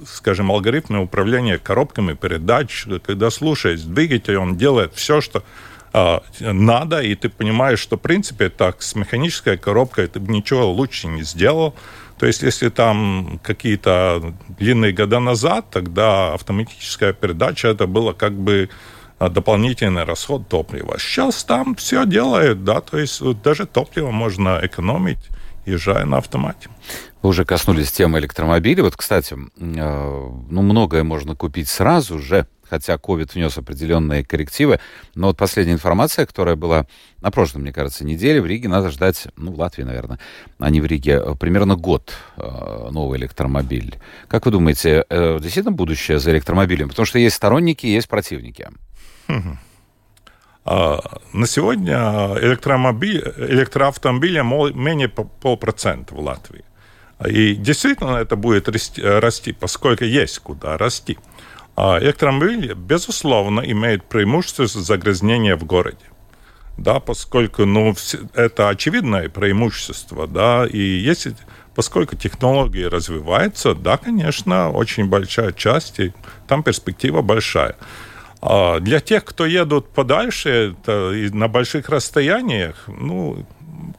скажем, 0.07 0.50
алгоритмы 0.50 1.00
управления 1.00 1.59
коробками 1.59 2.12
передач, 2.12 2.87
когда 3.07 3.31
слушаешь 3.31 3.81
двигатель, 3.81 4.37
он 4.37 4.57
делает 4.57 4.93
все, 4.95 5.23
что 5.23 5.43
надо, 6.41 7.00
и 7.00 7.15
ты 7.15 7.29
понимаешь, 7.29 7.79
что, 7.79 7.97
в 7.97 8.00
принципе, 8.00 8.49
так, 8.49 8.83
с 8.83 8.95
механической 8.95 9.57
коробкой 9.57 10.07
ты 10.09 10.21
бы 10.21 10.33
ничего 10.33 10.71
лучше 10.71 11.09
не 11.09 11.23
сделал. 11.23 11.75
То 12.19 12.26
есть, 12.26 12.43
если 12.43 12.71
там 12.71 13.41
какие-то 13.43 14.35
длинные 14.59 14.93
года 14.93 15.21
назад, 15.21 15.67
тогда 15.71 16.35
автоматическая 16.35 17.12
передача, 17.12 17.69
это 17.69 17.87
было 17.87 18.12
как 18.12 18.33
бы 18.33 18.69
а, 19.19 19.29
дополнительный 19.29 20.05
расход 20.05 20.49
топлива. 20.49 20.99
Сейчас 20.99 21.45
там 21.45 21.75
все 21.75 22.05
делают, 22.07 22.65
да, 22.65 22.81
то 22.81 22.99
есть 22.99 23.23
даже 23.43 23.67
топливо 23.67 24.11
можно 24.11 24.61
экономить, 24.62 25.29
езжая 25.65 26.05
на 26.05 26.19
автомате. 26.19 26.69
Вы 27.23 27.31
уже 27.31 27.45
коснулись 27.45 27.91
темы 27.91 28.19
электромобилей. 28.19 28.83
Вот, 28.83 28.97
кстати, 28.97 29.35
э, 29.35 29.38
ну, 29.59 30.62
многое 30.62 31.03
можно 31.03 31.35
купить 31.35 31.69
сразу 31.69 32.19
же, 32.19 32.47
хотя 32.69 32.95
COVID 32.95 33.33
внес 33.35 33.57
определенные 33.59 34.25
коррективы. 34.25 34.81
Но 35.15 35.29
вот 35.29 35.37
последняя 35.37 35.75
информация, 35.75 36.27
которая 36.27 36.57
была 36.57 36.87
на 37.21 37.31
прошлой, 37.31 37.59
мне 37.59 37.73
кажется, 37.73 38.05
неделе, 38.05 38.41
в 38.41 38.47
Риге 38.47 38.69
надо 38.69 38.91
ждать, 38.91 39.29
ну, 39.37 39.53
в 39.53 39.59
Латвии, 39.59 39.83
наверное, 39.83 40.19
а 40.59 40.71
не 40.71 40.81
в 40.81 40.87
Риге, 40.87 41.21
э, 41.25 41.35
примерно 41.35 41.77
год 41.77 42.13
э, 42.37 42.89
новый 42.91 43.19
электромобиль. 43.19 43.97
Как 44.29 44.47
вы 44.47 44.53
думаете, 44.53 45.05
э, 45.09 45.39
действительно 45.41 45.73
будущее 45.73 46.19
за 46.19 46.31
электромобилем? 46.31 46.89
Потому 46.89 47.07
что 47.07 47.19
есть 47.19 47.37
сторонники, 47.37 47.87
есть 47.87 48.09
противники. 48.09 48.69
А, 50.69 51.01
на 51.33 51.47
сегодня 51.47 51.95
электромобиль, 52.41 53.23
электроавтомобиля 53.37 54.43
менее 54.43 55.09
полпроцента 55.09 56.13
в 56.13 56.19
Латвии. 56.19 56.65
И 57.25 57.55
действительно 57.55 58.17
это 58.17 58.37
будет 58.37 58.69
расти, 58.69 59.01
расти, 59.01 59.53
поскольку 59.53 60.05
есть 60.05 60.39
куда 60.41 60.77
расти. 60.77 61.19
А 61.76 61.99
электромобиль, 62.00 62.73
безусловно, 62.75 63.61
имеет 63.61 64.04
преимущество 64.04 64.66
загрязнения 64.66 65.56
в 65.56 65.64
городе. 65.64 66.06
Да, 66.78 67.00
поскольку 67.00 67.66
ну, 67.66 67.95
это 68.35 68.71
очевидное 68.71 69.28
преимущество, 69.28 70.26
да, 70.26 70.66
и 70.66 70.78
если, 70.78 71.35
поскольку 71.75 72.16
технологии 72.16 72.85
развиваются, 72.85 73.75
да, 73.75 73.99
конечно, 73.99 74.71
очень 74.71 75.06
большая 75.09 75.52
часть, 75.52 76.00
и 76.00 76.12
там 76.49 76.62
перспектива 76.62 77.23
большая. 77.23 77.76
А 78.40 78.80
для 78.80 79.00
тех, 79.00 79.25
кто 79.25 79.47
едут 79.47 79.88
подальше, 79.90 80.75
это, 80.83 81.12
на 81.33 81.49
больших 81.49 81.88
расстояниях, 81.88 82.85
ну, 82.88 83.47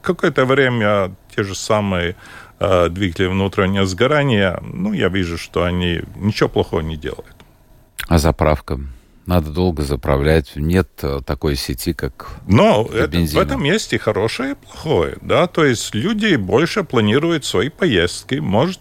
какое-то 0.02 0.46
время 0.46 1.14
те 1.34 1.42
же 1.42 1.54
самые 1.54 2.16
э, 2.60 2.88
двигатели 2.88 3.26
внутреннего 3.26 3.86
сгорания, 3.86 4.60
ну, 4.62 4.92
я 4.92 5.08
вижу, 5.08 5.36
что 5.38 5.64
они 5.64 6.02
ничего 6.16 6.48
плохого 6.48 6.80
не 6.80 6.96
делают. 6.96 7.37
А 8.08 8.18
заправка? 8.18 8.80
Надо 9.26 9.50
долго 9.50 9.82
заправлять. 9.82 10.52
Нет 10.56 10.88
э, 11.02 11.20
такой 11.24 11.54
сети, 11.56 11.92
как 11.92 12.30
Но 12.46 12.88
это, 12.90 13.18
в 13.18 13.38
этом 13.38 13.62
есть 13.62 13.92
и 13.92 13.98
хорошее, 13.98 14.52
и 14.52 14.54
плохое. 14.54 15.18
Да? 15.20 15.46
То 15.46 15.66
есть 15.66 15.94
люди 15.94 16.36
больше 16.36 16.82
планируют 16.82 17.44
свои 17.44 17.68
поездки. 17.68 18.36
Может 18.36 18.80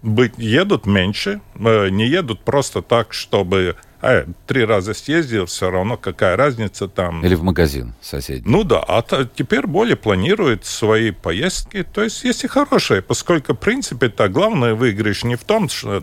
быть, 0.00 0.32
едут 0.38 0.86
меньше, 0.86 1.42
э, 1.56 1.90
не 1.90 2.06
едут 2.06 2.40
просто 2.44 2.80
так, 2.80 3.12
чтобы 3.12 3.76
а, 4.04 4.26
три 4.46 4.66
раза 4.66 4.92
съездил, 4.92 5.46
все 5.46 5.70
равно 5.70 5.96
какая 5.96 6.36
разница 6.36 6.88
там. 6.88 7.24
Или 7.24 7.34
в 7.34 7.42
магазин 7.42 7.94
соседний. 8.02 8.52
Ну 8.52 8.62
да, 8.62 8.80
а 8.80 9.00
то, 9.00 9.24
теперь 9.24 9.66
более 9.66 9.96
планирует 9.96 10.66
свои 10.66 11.10
поездки. 11.10 11.82
То 11.82 12.02
есть 12.02 12.22
есть 12.22 12.44
и 12.44 12.46
хорошие, 12.46 13.00
поскольку, 13.00 13.54
в 13.54 13.56
принципе, 13.58 14.10
то 14.10 14.28
главный 14.28 14.74
выигрыш 14.74 15.24
не 15.24 15.36
в 15.36 15.44
том, 15.44 15.70
что, 15.70 16.02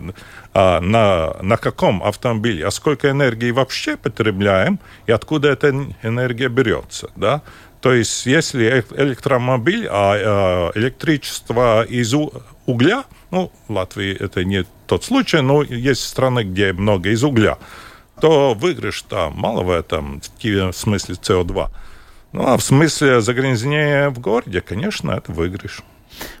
а, 0.52 0.80
на, 0.80 1.36
на 1.42 1.56
каком 1.56 2.02
автомобиле, 2.02 2.66
а 2.66 2.72
сколько 2.72 3.08
энергии 3.08 3.52
вообще 3.52 3.96
потребляем 3.96 4.80
и 5.06 5.12
откуда 5.12 5.50
эта 5.50 5.68
энергия 6.02 6.48
берется, 6.48 7.08
да. 7.14 7.42
То 7.80 7.92
есть, 7.92 8.26
если 8.26 8.84
электромобиль, 8.96 9.86
а, 9.88 10.14
а 10.14 10.72
электричество 10.74 11.84
из 11.84 12.12
угля, 12.66 13.04
ну, 13.30 13.52
в 13.68 13.72
Латвии 13.72 14.12
это 14.12 14.44
не 14.44 14.64
тот 14.88 15.04
случай, 15.04 15.40
но 15.40 15.62
есть 15.62 16.04
страны, 16.04 16.42
где 16.42 16.72
много 16.72 17.10
из 17.10 17.22
угля, 17.22 17.58
то 18.22 18.54
выигрыш 18.54 19.02
там 19.02 19.34
мало 19.36 19.64
в 19.64 19.70
этом, 19.70 20.20
в 20.20 20.72
смысле 20.72 21.16
СО2. 21.16 21.70
Ну, 22.30 22.46
а 22.46 22.56
в 22.56 22.62
смысле 22.62 23.20
загрязнения 23.20 24.10
в 24.10 24.20
городе, 24.20 24.60
конечно, 24.60 25.10
это 25.10 25.32
выигрыш. 25.32 25.80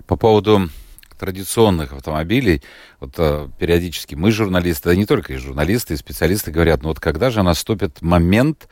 По 0.06 0.14
поводу 0.14 0.70
традиционных 1.18 1.92
автомобилей, 1.92 2.62
вот 3.00 3.14
э, 3.18 3.48
периодически 3.58 4.14
мы, 4.14 4.30
журналисты, 4.30 4.90
да 4.90 4.94
не 4.94 5.06
только 5.06 5.32
и 5.32 5.38
журналисты, 5.38 5.94
и 5.94 5.96
специалисты 5.96 6.52
говорят, 6.52 6.82
ну 6.82 6.90
вот 6.90 7.00
когда 7.00 7.30
же 7.30 7.42
наступит 7.42 8.00
момент, 8.00 8.68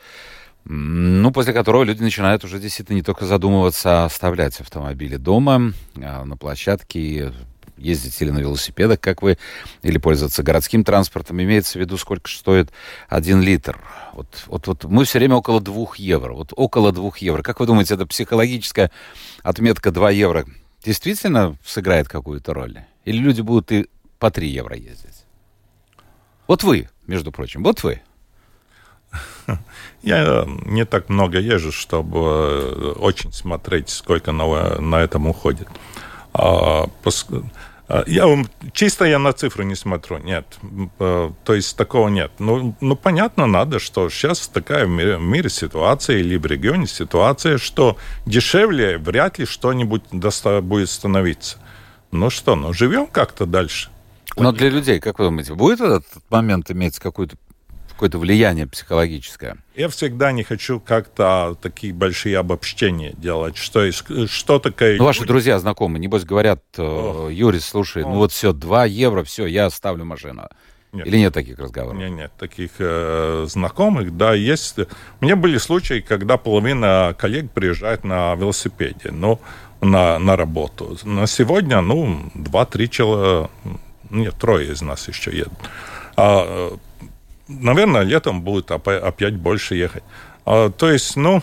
ну, 0.63 1.31
после 1.31 1.51
которого 1.51 1.83
люди 1.83 2.01
начинают 2.01 2.45
уже 2.45 2.59
действительно 2.59 2.95
не 2.95 3.03
только 3.03 3.25
задумываться, 3.25 4.03
а 4.03 4.05
оставлять 4.05 4.61
автомобили 4.61 5.17
дома, 5.17 5.73
а 6.01 6.23
на 6.23 6.37
площадке, 6.37 7.33
ездить 7.81 8.21
или 8.21 8.29
на 8.29 8.39
велосипедах, 8.39 8.99
как 8.99 9.21
вы, 9.21 9.37
или 9.81 9.97
пользоваться 9.97 10.43
городским 10.43 10.83
транспортом. 10.83 11.41
Имеется 11.41 11.77
в 11.77 11.81
виду, 11.81 11.97
сколько 11.97 12.29
стоит 12.29 12.71
один 13.09 13.41
литр. 13.41 13.79
Вот, 14.13 14.43
вот, 14.47 14.67
вот 14.67 14.83
мы 14.85 15.05
все 15.05 15.19
время 15.19 15.35
около 15.35 15.61
двух 15.61 15.97
евро. 15.97 16.33
Вот 16.33 16.53
около 16.55 16.91
двух 16.91 17.19
евро. 17.19 17.41
Как 17.43 17.59
вы 17.59 17.65
думаете, 17.65 17.95
это 17.95 18.05
психологическая 18.05 18.91
отметка 19.43 19.91
2 19.91 20.11
евро 20.11 20.45
действительно 20.83 21.57
сыграет 21.65 22.07
какую-то 22.07 22.53
роль? 22.53 22.79
Или 23.05 23.17
люди 23.17 23.41
будут 23.41 23.71
и 23.71 23.87
по 24.19 24.31
3 24.31 24.47
евро 24.47 24.75
ездить? 24.75 25.25
Вот 26.47 26.63
вы, 26.63 26.89
между 27.07 27.31
прочим, 27.31 27.63
вот 27.63 27.83
вы. 27.83 28.01
Я 30.03 30.45
не 30.65 30.85
так 30.85 31.09
много 31.09 31.39
езжу, 31.39 31.71
чтобы 31.71 32.19
э, 32.19 32.93
очень 32.99 33.31
смотреть, 33.33 33.89
сколько 33.89 34.31
на, 34.31 34.79
на 34.79 34.95
этом 34.95 35.27
уходит. 35.27 35.67
А, 36.33 36.87
я 38.07 38.45
чисто 38.73 39.05
я 39.05 39.19
на 39.19 39.33
цифры 39.33 39.65
не 39.65 39.75
смотрю, 39.75 40.17
нет. 40.17 40.45
А, 40.99 41.33
то 41.43 41.53
есть 41.53 41.75
такого 41.77 42.09
нет. 42.09 42.31
Ну, 42.39 42.75
ну 42.79 42.95
понятно, 42.95 43.47
надо, 43.47 43.79
что 43.79 44.09
сейчас 44.09 44.47
такая 44.47 44.85
в 44.85 44.89
мире, 44.89 45.17
в 45.17 45.21
мире 45.21 45.49
ситуация 45.49 46.17
или 46.17 46.37
в 46.37 46.45
регионе 46.45 46.87
ситуация, 46.87 47.57
что 47.57 47.97
дешевле 48.25 48.97
вряд 48.97 49.39
ли 49.39 49.45
что-нибудь 49.45 50.03
будет 50.11 50.89
становиться. 50.89 51.57
Ну 52.11 52.29
что, 52.29 52.55
ну 52.55 52.73
живем 52.73 53.07
как-то 53.07 53.45
дальше. 53.45 53.89
Но 54.37 54.51
для 54.51 54.69
людей, 54.69 54.99
как 54.99 55.19
вы 55.19 55.25
думаете, 55.25 55.53
будет 55.53 55.81
этот 55.81 56.05
момент 56.29 56.71
иметь 56.71 56.99
какую-то 56.99 57.35
какое-то 58.01 58.17
влияние 58.17 58.65
психологическое? 58.65 59.57
Я 59.75 59.87
всегда 59.87 60.31
не 60.31 60.41
хочу 60.41 60.79
как-то 60.79 61.55
такие 61.61 61.93
большие 61.93 62.35
обобщения 62.39 63.13
делать, 63.15 63.57
что, 63.57 63.91
что 63.91 64.57
такое... 64.57 64.97
Ну, 64.97 65.05
ваши 65.05 65.23
друзья, 65.23 65.59
знакомые, 65.59 66.01
небось, 66.01 66.23
говорят, 66.23 66.63
О. 66.79 67.29
Юрий, 67.29 67.59
слушай, 67.59 68.03
О. 68.03 68.09
ну 68.09 68.15
вот 68.15 68.31
все, 68.31 68.53
2 68.53 68.85
евро, 68.85 69.23
все, 69.23 69.45
я 69.45 69.67
оставлю 69.67 70.03
машину. 70.03 70.47
Нет. 70.93 71.05
Или 71.05 71.19
нет 71.19 71.31
таких 71.31 71.59
разговоров? 71.59 71.95
Нет, 71.95 72.09
нет 72.09 72.31
таких 72.39 72.71
э, 72.79 73.45
знакомых. 73.47 74.17
Да, 74.17 74.33
есть. 74.33 74.79
У 74.79 75.23
меня 75.23 75.35
были 75.35 75.59
случаи, 75.59 76.01
когда 76.01 76.37
половина 76.37 77.15
коллег 77.15 77.51
приезжает 77.51 78.03
на 78.03 78.33
велосипеде, 78.33 79.11
ну, 79.11 79.39
на, 79.79 80.17
на 80.17 80.35
работу. 80.35 80.97
На 81.03 81.27
сегодня, 81.27 81.81
ну, 81.81 82.31
два-три 82.33 82.89
человека, 82.89 83.51
нет, 84.09 84.33
трое 84.39 84.71
из 84.71 84.81
нас 84.81 85.07
еще 85.07 85.31
едут. 85.31 85.53
А, 86.17 86.75
наверное, 87.59 88.01
летом 88.01 88.41
будет 88.41 88.71
опять 88.71 89.35
больше 89.35 89.75
ехать. 89.75 90.03
А, 90.45 90.69
то 90.69 90.91
есть, 90.91 91.15
ну, 91.15 91.41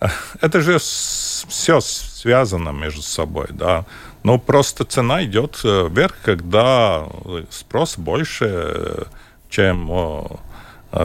это 0.40 0.60
же 0.60 0.78
все 0.78 1.80
связано 1.80 2.70
между 2.70 3.02
собой, 3.02 3.46
да. 3.50 3.84
Но 4.22 4.38
просто 4.38 4.84
цена 4.84 5.24
идет 5.24 5.60
э, 5.64 5.88
вверх, 5.88 6.16
когда 6.22 7.06
спрос 7.50 7.96
больше, 7.96 9.06
чем 9.48 9.90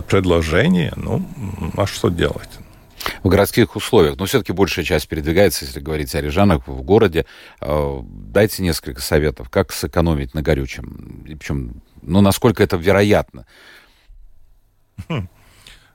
предложение. 0.07 0.93
Ну, 0.95 1.25
а 1.77 1.85
что 1.85 2.09
делать? 2.09 2.49
В 3.21 3.27
городских 3.27 3.75
условиях, 3.75 4.17
но 4.17 4.25
все-таки 4.25 4.53
большая 4.53 4.85
часть 4.85 5.07
передвигается, 5.07 5.65
если 5.65 5.79
говорить 5.79 6.15
о 6.15 6.21
рижанах 6.21 6.67
в 6.67 6.81
городе. 6.81 7.25
Э, 7.59 7.99
дайте 8.03 8.63
несколько 8.63 9.01
советов, 9.01 9.49
как 9.49 9.73
сэкономить 9.73 10.33
на 10.33 10.41
горючем. 10.41 11.25
И 11.27 11.35
причем, 11.35 11.81
ну, 12.05 12.21
насколько 12.21 12.63
это 12.63 12.77
вероятно. 12.77 13.45
Хм. 15.09 15.27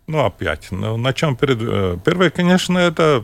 Ну, 0.06 0.24
опять, 0.24 0.68
ну, 0.70 0.96
на 0.96 1.12
чем 1.12 1.36
перед... 1.36 1.58
Э, 1.60 1.98
первое, 2.02 2.30
конечно, 2.30 2.78
это 2.78 3.22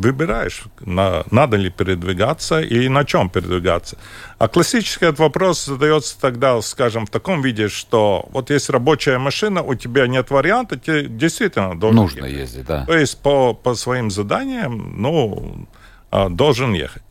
выбираешь, 0.00 0.64
на, 0.80 1.24
надо 1.30 1.56
ли 1.56 1.70
передвигаться 1.70 2.60
и 2.60 2.88
на 2.88 3.04
чем 3.04 3.28
передвигаться. 3.28 3.96
А 4.38 4.48
классический 4.48 5.04
этот 5.04 5.20
вопрос 5.20 5.64
задается 5.66 6.18
тогда, 6.20 6.60
скажем, 6.62 7.06
в 7.06 7.10
таком 7.10 7.42
виде, 7.42 7.68
что 7.68 8.28
вот 8.32 8.50
есть 8.50 8.70
рабочая 8.70 9.18
машина, 9.18 9.62
у 9.62 9.74
тебя 9.74 10.06
нет 10.06 10.30
варианта, 10.30 10.78
тебе 10.78 11.06
действительно 11.06 11.78
должен 11.78 11.96
Нужно 11.96 12.24
ехать. 12.24 12.40
ездить, 12.40 12.66
да. 12.66 12.86
То 12.86 12.96
есть 12.96 13.18
по, 13.18 13.54
по 13.54 13.74
своим 13.74 14.10
заданиям, 14.10 15.00
ну, 15.00 15.68
а, 16.10 16.28
должен 16.28 16.72
ехать. 16.72 17.02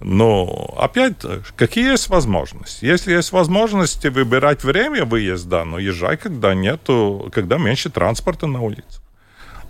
Но 0.00 0.74
опять, 0.78 1.16
какие 1.56 1.90
есть 1.90 2.08
возможности? 2.08 2.84
Если 2.84 3.12
есть 3.12 3.32
возможности 3.32 4.06
выбирать 4.06 4.62
время 4.62 5.04
выезда, 5.04 5.64
ну, 5.64 5.78
езжай, 5.78 6.16
когда 6.16 6.54
нету, 6.54 7.28
когда 7.32 7.58
меньше 7.58 7.90
транспорта 7.90 8.46
на 8.46 8.60
улице. 8.60 9.00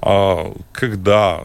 А 0.02 0.52
когда, 0.72 1.40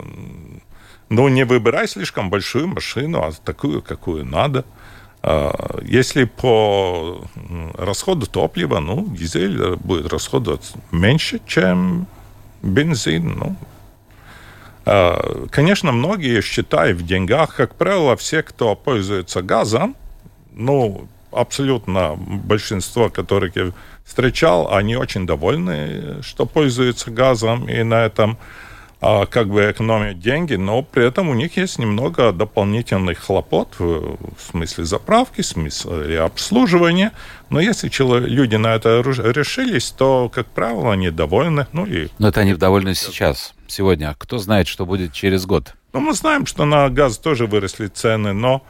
ну, 1.10 1.30
не 1.30 1.46
выбирай 1.46 1.88
слишком 1.88 2.30
большую 2.30 2.68
машину, 2.68 3.20
а 3.20 3.32
такую, 3.32 3.82
какую 3.82 4.26
надо. 4.26 4.66
А, 5.22 5.80
если 5.84 6.26
по 6.26 7.26
расходу 7.76 8.28
топлива, 8.28 8.80
ну, 8.80 9.08
дизель 9.08 9.78
будет 9.78 10.12
расходовать 10.12 10.74
меньше, 10.92 11.40
чем 11.48 12.06
бензин, 12.62 13.38
ну, 13.38 13.56
Э, 13.56 13.73
конечно, 14.84 15.92
многие 15.92 16.42
считают 16.42 16.98
в 16.98 17.06
деньгах, 17.06 17.56
как 17.56 17.76
правило, 17.76 18.16
все, 18.18 18.44
кто 18.44 18.76
пользуется 18.76 19.42
газом, 19.42 19.96
ну, 20.52 21.08
абсолютно 21.32 22.16
большинство, 22.18 23.10
которых 23.10 23.56
я 23.56 23.72
встречал, 24.06 24.74
они 24.74 24.96
очень 24.96 25.26
довольны, 25.26 26.22
что 26.22 26.46
пользуются 26.46 27.12
газом, 27.12 27.68
и 27.70 27.84
на 27.84 28.06
этом 28.06 28.38
как 29.30 29.50
бы 29.50 29.70
экономят 29.70 30.20
деньги, 30.20 30.56
но 30.56 30.82
при 30.82 31.06
этом 31.06 31.28
у 31.28 31.34
них 31.34 31.58
есть 31.58 31.78
немного 31.78 32.32
дополнительных 32.32 33.20
хлопот 33.20 33.76
в, 33.78 34.18
в 34.18 34.52
смысле 34.52 34.86
заправки, 34.86 35.42
в 35.42 35.46
смысле 35.46 36.22
обслуживания. 36.22 37.12
Но 37.50 37.60
если 37.60 37.90
люди 38.26 38.56
на 38.56 38.76
это 38.76 39.02
решились, 39.02 39.92
то, 39.92 40.32
как 40.34 40.48
правило, 40.48 40.94
они 40.94 41.12
довольны. 41.12 41.68
Ну, 41.74 41.86
и... 41.86 42.08
Но 42.18 42.30
это 42.30 42.42
они 42.42 42.54
довольны 42.54 42.96
сейчас, 42.96 43.54
сегодня. 43.68 44.12
А 44.12 44.16
кто 44.16 44.38
знает, 44.38 44.68
что 44.68 44.86
будет 44.86 45.12
через 45.12 45.46
год? 45.46 45.76
Ну, 45.92 46.00
мы 46.00 46.14
знаем, 46.14 46.46
что 46.46 46.64
на 46.64 46.90
газ 46.90 47.18
тоже 47.18 47.46
выросли 47.46 47.88
цены, 47.88 48.32
но 48.32 48.64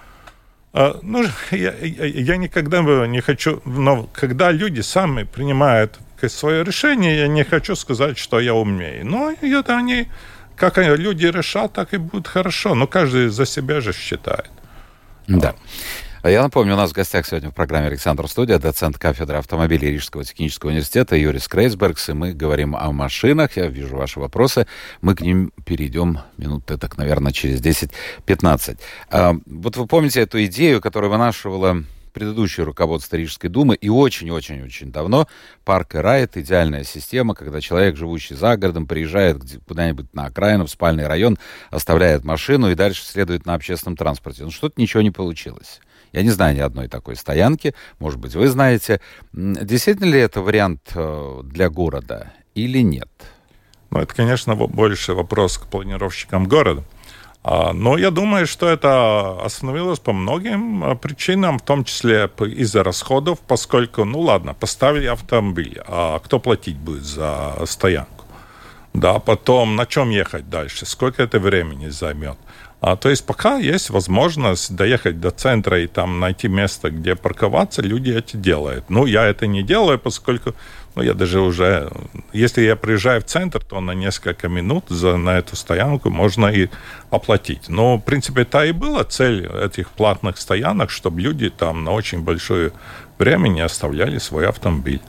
а, 0.74 1.00
ну, 1.04 1.24
я, 1.52 1.75
я, 1.80 2.06
я 2.06 2.38
никогда 2.38 2.82
не 3.06 3.22
хочу, 3.22 3.62
но 3.66 4.10
когда 4.12 4.52
люди 4.52 4.82
сами 4.82 5.24
принимают 5.24 6.00
свое 6.30 6.63
решение, 6.63 7.18
я 7.18 7.27
не 7.27 7.44
хочу 7.44 7.75
сказать, 7.75 8.18
что 8.18 8.39
я 8.39 8.53
умнее. 8.53 9.03
Но 9.03 9.32
это 9.42 9.77
они, 9.77 10.08
как 10.56 10.77
они, 10.77 10.96
люди 10.96 11.25
решат, 11.25 11.74
так 11.74 11.94
и 11.94 11.98
будет 11.98 12.27
хорошо. 12.27 12.75
Но 12.75 12.88
каждый 12.88 13.27
за 13.27 13.46
себя 13.46 13.82
же 13.82 13.94
считает. 13.94 14.50
Да. 15.27 15.56
Я 16.24 16.42
напомню, 16.42 16.75
у 16.75 16.77
нас 16.77 16.92
в 16.92 16.94
гостях 16.94 17.27
сегодня 17.27 17.50
в 17.50 17.53
программе 17.53 17.88
Александр 17.88 18.30
Студия, 18.30 18.58
доцент 18.58 18.98
кафедры 18.98 19.39
автомобилей 19.39 19.92
Рижского 19.92 20.24
технического 20.24 20.70
университета 20.70 21.18
Юрис 21.18 21.50
Крейсбергс, 21.50 22.10
и 22.10 22.13
мы 22.13 22.32
говорим 22.32 22.77
о 22.77 22.94
машинах. 22.94 23.58
Я 23.58 23.68
вижу 23.68 23.98
ваши 23.98 24.22
вопросы. 24.22 24.65
Мы 25.01 25.15
к 25.15 25.22
ним 25.22 25.51
перейдем 25.65 26.20
минут 26.38 26.65
так, 26.65 26.98
наверное, 26.98 27.34
через 27.34 27.60
10-15. 27.60 28.80
А, 29.12 29.36
вот 29.46 29.75
вы 29.75 29.86
помните 29.86 30.22
эту 30.22 30.42
идею, 30.46 30.80
которую 30.80 31.12
вынашивала 31.12 31.84
предыдущее 32.13 32.65
руководство 32.65 33.15
Рижской 33.15 33.50
думы, 33.50 33.75
и 33.75 33.89
очень-очень-очень 33.89 34.91
давно 34.91 35.27
парк 35.65 35.96
и 35.96 35.98
райд— 35.98 36.32
идеальная 36.38 36.84
система, 36.84 37.36
когда 37.36 37.60
человек, 37.60 37.98
живущий 37.98 38.36
за 38.36 38.55
городом, 38.55 38.88
приезжает 38.88 39.41
куда-нибудь 39.67 40.13
на 40.13 40.25
окраину, 40.25 40.65
в 40.65 40.70
спальный 40.70 41.08
район, 41.08 41.38
оставляет 41.72 42.24
машину 42.24 42.72
и 42.72 42.75
дальше 42.75 43.03
следует 43.03 43.46
на 43.46 43.55
общественном 43.55 43.98
транспорте. 43.98 44.43
Ну, 44.43 44.51
что-то 44.51 44.79
ничего 44.79 45.01
не 45.01 45.12
получилось. 45.12 45.82
Я 46.12 46.22
не 46.22 46.29
знаю 46.29 46.55
ни 46.55 46.60
одной 46.60 46.88
такой 46.88 47.15
стоянки, 47.15 47.74
может 48.00 48.20
быть, 48.20 48.35
вы 48.35 48.48
знаете. 48.48 49.01
Действительно 49.33 50.05
ли 50.05 50.20
это 50.20 50.42
вариант 50.42 50.92
э, 50.94 51.42
для 51.44 51.70
города 51.70 52.31
или 52.53 52.79
нет? 52.79 53.09
Ну, 53.90 54.00
это, 54.00 54.14
конечно, 54.14 54.55
больше 54.55 55.14
вопрос 55.14 55.57
к 55.57 55.66
планировщикам 55.68 56.46
города. 56.46 56.83
А, 57.44 57.74
но 57.74 57.98
я 57.98 58.10
думаю, 58.10 58.48
что 58.48 58.70
это 58.70 59.44
остановилось 59.44 60.00
по 60.00 60.14
многим 60.14 60.84
а, 60.84 60.96
причинам, 60.96 61.60
в 61.60 61.62
том 61.62 61.84
числе 61.84 62.29
из-за 62.40 62.84
расходов, 62.84 63.40
поскольку, 63.40 64.06
ну 64.06 64.22
ладно, 64.22 64.53
поставили 64.53 65.08
автомобиль, 65.08 65.82
а 65.86 66.20
кто 66.20 66.40
платить 66.40 66.77
будет 66.77 67.03
за 67.03 67.56
стоянку? 67.66 68.25
Да, 68.94 69.20
потом 69.20 69.75
на 69.75 69.86
чем 69.86 70.12
ехать 70.12 70.50
дальше, 70.50 70.86
сколько 70.86 71.24
это 71.24 71.40
времени 71.40 71.90
займет. 71.90 72.38
А, 72.85 72.98
то 72.98 73.09
есть 73.09 73.25
пока 73.25 73.59
есть 73.59 73.89
возможность 73.91 74.75
доехать 74.75 75.22
до 75.22 75.31
центра 75.31 75.79
и 75.79 75.87
там 75.87 76.19
найти 76.19 76.50
место, 76.50 76.91
где 76.91 77.15
парковаться, 77.15 77.81
люди 77.81 78.11
это 78.11 78.35
делают. 78.35 78.89
Ну, 78.89 79.05
я 79.05 79.24
это 79.25 79.48
не 79.48 79.63
делаю, 79.63 79.98
поскольку 79.98 80.53
ну, 80.96 81.01
я 81.01 81.13
даже 81.13 81.39
уже... 81.39 81.89
Если 82.33 82.63
я 82.63 82.75
приезжаю 82.75 83.22
в 83.22 83.24
центр, 83.24 83.63
то 83.63 83.79
на 83.79 83.91
несколько 83.91 84.50
минут 84.50 84.83
за, 84.89 85.15
на 85.15 85.37
эту 85.37 85.55
стоянку 85.55 86.09
можно 86.09 86.48
и 86.48 86.67
оплатить. 87.09 87.69
Но, 87.69 87.96
в 87.96 88.01
принципе, 88.01 88.41
это 88.41 88.65
и 88.65 88.74
была 88.74 89.05
цель 89.05 89.48
этих 89.48 89.89
платных 89.89 90.37
стоянок, 90.37 90.89
чтобы 90.89 91.22
люди 91.22 91.50
там 91.50 91.85
на 91.85 91.91
очень 91.91 92.22
большое 92.22 92.74
время 93.17 93.48
не 93.48 93.61
оставляли 93.61 94.17
свой 94.17 94.46
автомобиль. 94.46 95.01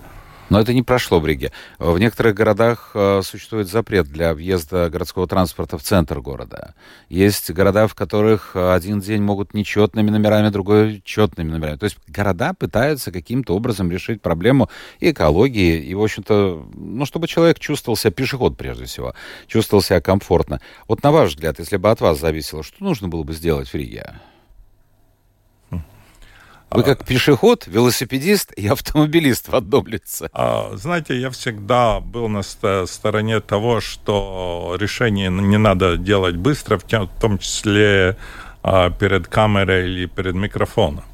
Но 0.50 0.60
это 0.60 0.74
не 0.74 0.82
прошло 0.82 1.20
в 1.20 1.26
Риге. 1.26 1.52
В 1.78 1.98
некоторых 1.98 2.34
городах 2.34 2.90
э, 2.94 3.22
существует 3.24 3.68
запрет 3.68 4.06
для 4.08 4.34
въезда 4.34 4.90
городского 4.90 5.26
транспорта 5.26 5.78
в 5.78 5.82
центр 5.82 6.20
города. 6.20 6.74
Есть 7.08 7.50
города, 7.50 7.86
в 7.86 7.94
которых 7.94 8.54
один 8.54 9.00
день 9.00 9.22
могут 9.22 9.54
нечетными 9.54 10.10
номерами, 10.10 10.50
другой 10.50 11.02
четными 11.04 11.50
номерами. 11.50 11.76
То 11.76 11.84
есть 11.84 11.96
города 12.06 12.52
пытаются 12.54 13.10
каким-то 13.10 13.54
образом 13.54 13.90
решить 13.90 14.20
проблему 14.20 14.68
экологии 15.00 15.82
и, 15.82 15.94
в 15.94 16.02
общем-то, 16.02 16.68
ну, 16.74 17.06
чтобы 17.06 17.26
человек 17.26 17.58
чувствовал 17.58 17.96
себя, 17.96 18.10
пешеход 18.10 18.56
прежде 18.56 18.84
всего, 18.84 19.14
чувствовал 19.46 19.82
себя 19.82 20.00
комфортно. 20.00 20.60
Вот 20.88 21.02
на 21.02 21.10
ваш 21.10 21.30
взгляд, 21.30 21.58
если 21.58 21.76
бы 21.76 21.90
от 21.90 22.00
вас 22.00 22.20
зависело, 22.20 22.62
что 22.62 22.84
нужно 22.84 23.08
было 23.08 23.22
бы 23.22 23.32
сделать 23.32 23.68
в 23.68 23.74
Риге? 23.74 24.14
Вы 26.70 26.82
как 26.82 27.04
пешеход, 27.04 27.66
велосипедист 27.66 28.52
и 28.52 28.66
автомобилист 28.66 29.48
в 29.48 29.54
одном 29.54 29.86
лице. 29.86 30.28
А, 30.32 30.72
знаете, 30.74 31.20
я 31.20 31.30
всегда 31.30 32.00
был 32.00 32.28
на 32.28 32.42
стороне 32.42 33.40
того, 33.40 33.80
что 33.80 34.76
решение 34.78 35.30
не 35.30 35.58
надо 35.58 35.96
делать 35.96 36.36
быстро, 36.36 36.78
в 36.78 36.84
том 37.20 37.38
числе 37.38 38.16
а, 38.62 38.90
перед 38.90 39.28
камерой 39.28 39.88
или 39.88 40.06
перед 40.06 40.34
микрофоном. 40.34 41.04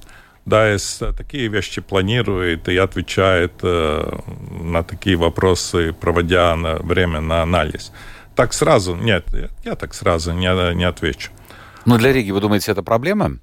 Да, 0.47 0.77
такие 1.17 1.49
вещи 1.49 1.81
планирует 1.81 2.69
и 2.69 2.77
отвечает 2.77 3.53
э, 3.63 4.19
на 4.63 4.83
такие 4.83 5.17
вопросы, 5.17 5.93
проводя 5.93 6.57
на 6.57 6.77
время 6.77 7.21
на 7.21 7.43
анализ. 7.43 7.93
Так 8.35 8.55
сразу, 8.55 8.97
нет, 8.97 9.27
я 9.65 9.75
так 9.75 9.95
сразу 9.95 10.33
не, 10.33 10.75
не 10.75 10.85
отвечу. 10.85 11.31
Но 11.85 11.99
для 11.99 12.13
Риги, 12.13 12.31
вы 12.31 12.41
думаете, 12.41 12.73
это 12.73 12.83
проблема? 12.83 13.39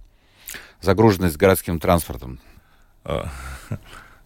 Загруженность 0.82 1.38
городским 1.38 1.80
транспортом? 1.80 2.40
А, 3.04 3.30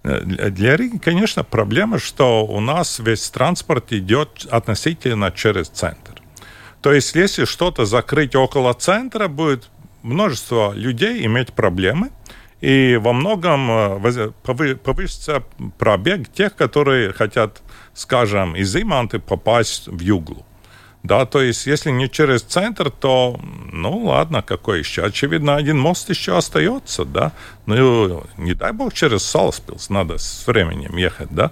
для 0.03 0.75
Риги, 0.75 0.97
конечно, 0.97 1.43
проблема, 1.43 1.99
что 1.99 2.45
у 2.45 2.59
нас 2.59 2.99
весь 2.99 3.29
транспорт 3.29 3.93
идет 3.93 4.47
относительно 4.49 5.31
через 5.31 5.69
центр. 5.69 6.21
То 6.81 6.91
есть, 6.91 7.13
если 7.15 7.45
что-то 7.45 7.85
закрыть 7.85 8.35
около 8.35 8.73
центра, 8.73 9.27
будет 9.27 9.69
множество 10.01 10.73
людей 10.73 11.23
иметь 11.25 11.53
проблемы, 11.53 12.09
и 12.61 12.97
во 13.01 13.13
многом 13.13 13.69
э, 13.71 14.31
повысится 14.43 15.43
пробег 15.77 16.31
тех, 16.31 16.55
которые 16.55 17.11
хотят, 17.13 17.61
скажем, 17.93 18.55
из 18.55 18.75
Иманты 18.75 19.19
попасть 19.19 19.87
в 19.87 19.99
Юглу. 19.99 20.45
Да, 21.03 21.25
то 21.25 21.41
есть, 21.41 21.65
если 21.65 21.89
не 21.89 22.09
через 22.09 22.43
центр, 22.43 22.91
то, 22.91 23.39
ну, 23.71 24.05
ладно, 24.05 24.43
какой 24.43 24.79
еще? 24.79 25.03
Очевидно, 25.03 25.55
один 25.55 25.79
мост 25.79 26.09
еще 26.09 26.37
остается, 26.37 27.05
да. 27.05 27.31
Ну, 27.65 28.23
не 28.37 28.53
дай 28.53 28.71
бог, 28.71 28.93
через 28.93 29.23
Салспилс 29.23 29.89
надо 29.89 30.19
с 30.19 30.45
временем 30.45 30.95
ехать, 30.97 31.29
да. 31.31 31.51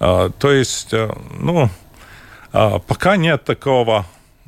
А, 0.00 0.30
то 0.30 0.50
есть, 0.50 0.92
э, 0.92 1.08
ну, 1.38 1.70
а, 2.52 2.80
пока 2.80 3.16
нет 3.16 3.44
такого, 3.44 4.06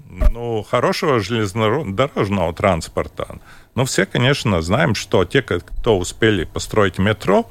ну, 0.09 0.65
хорошего 0.69 1.21
железнодорожного 1.21 2.53
транспорта. 2.53 3.39
Но 3.77 3.85
все, 3.85 4.07
конечно, 4.07 4.61
знаем, 4.61 4.95
что 4.95 5.25
те, 5.25 5.43
кто 5.43 5.99
успели 5.99 6.45
построить 6.45 6.99
метро, 6.99 7.47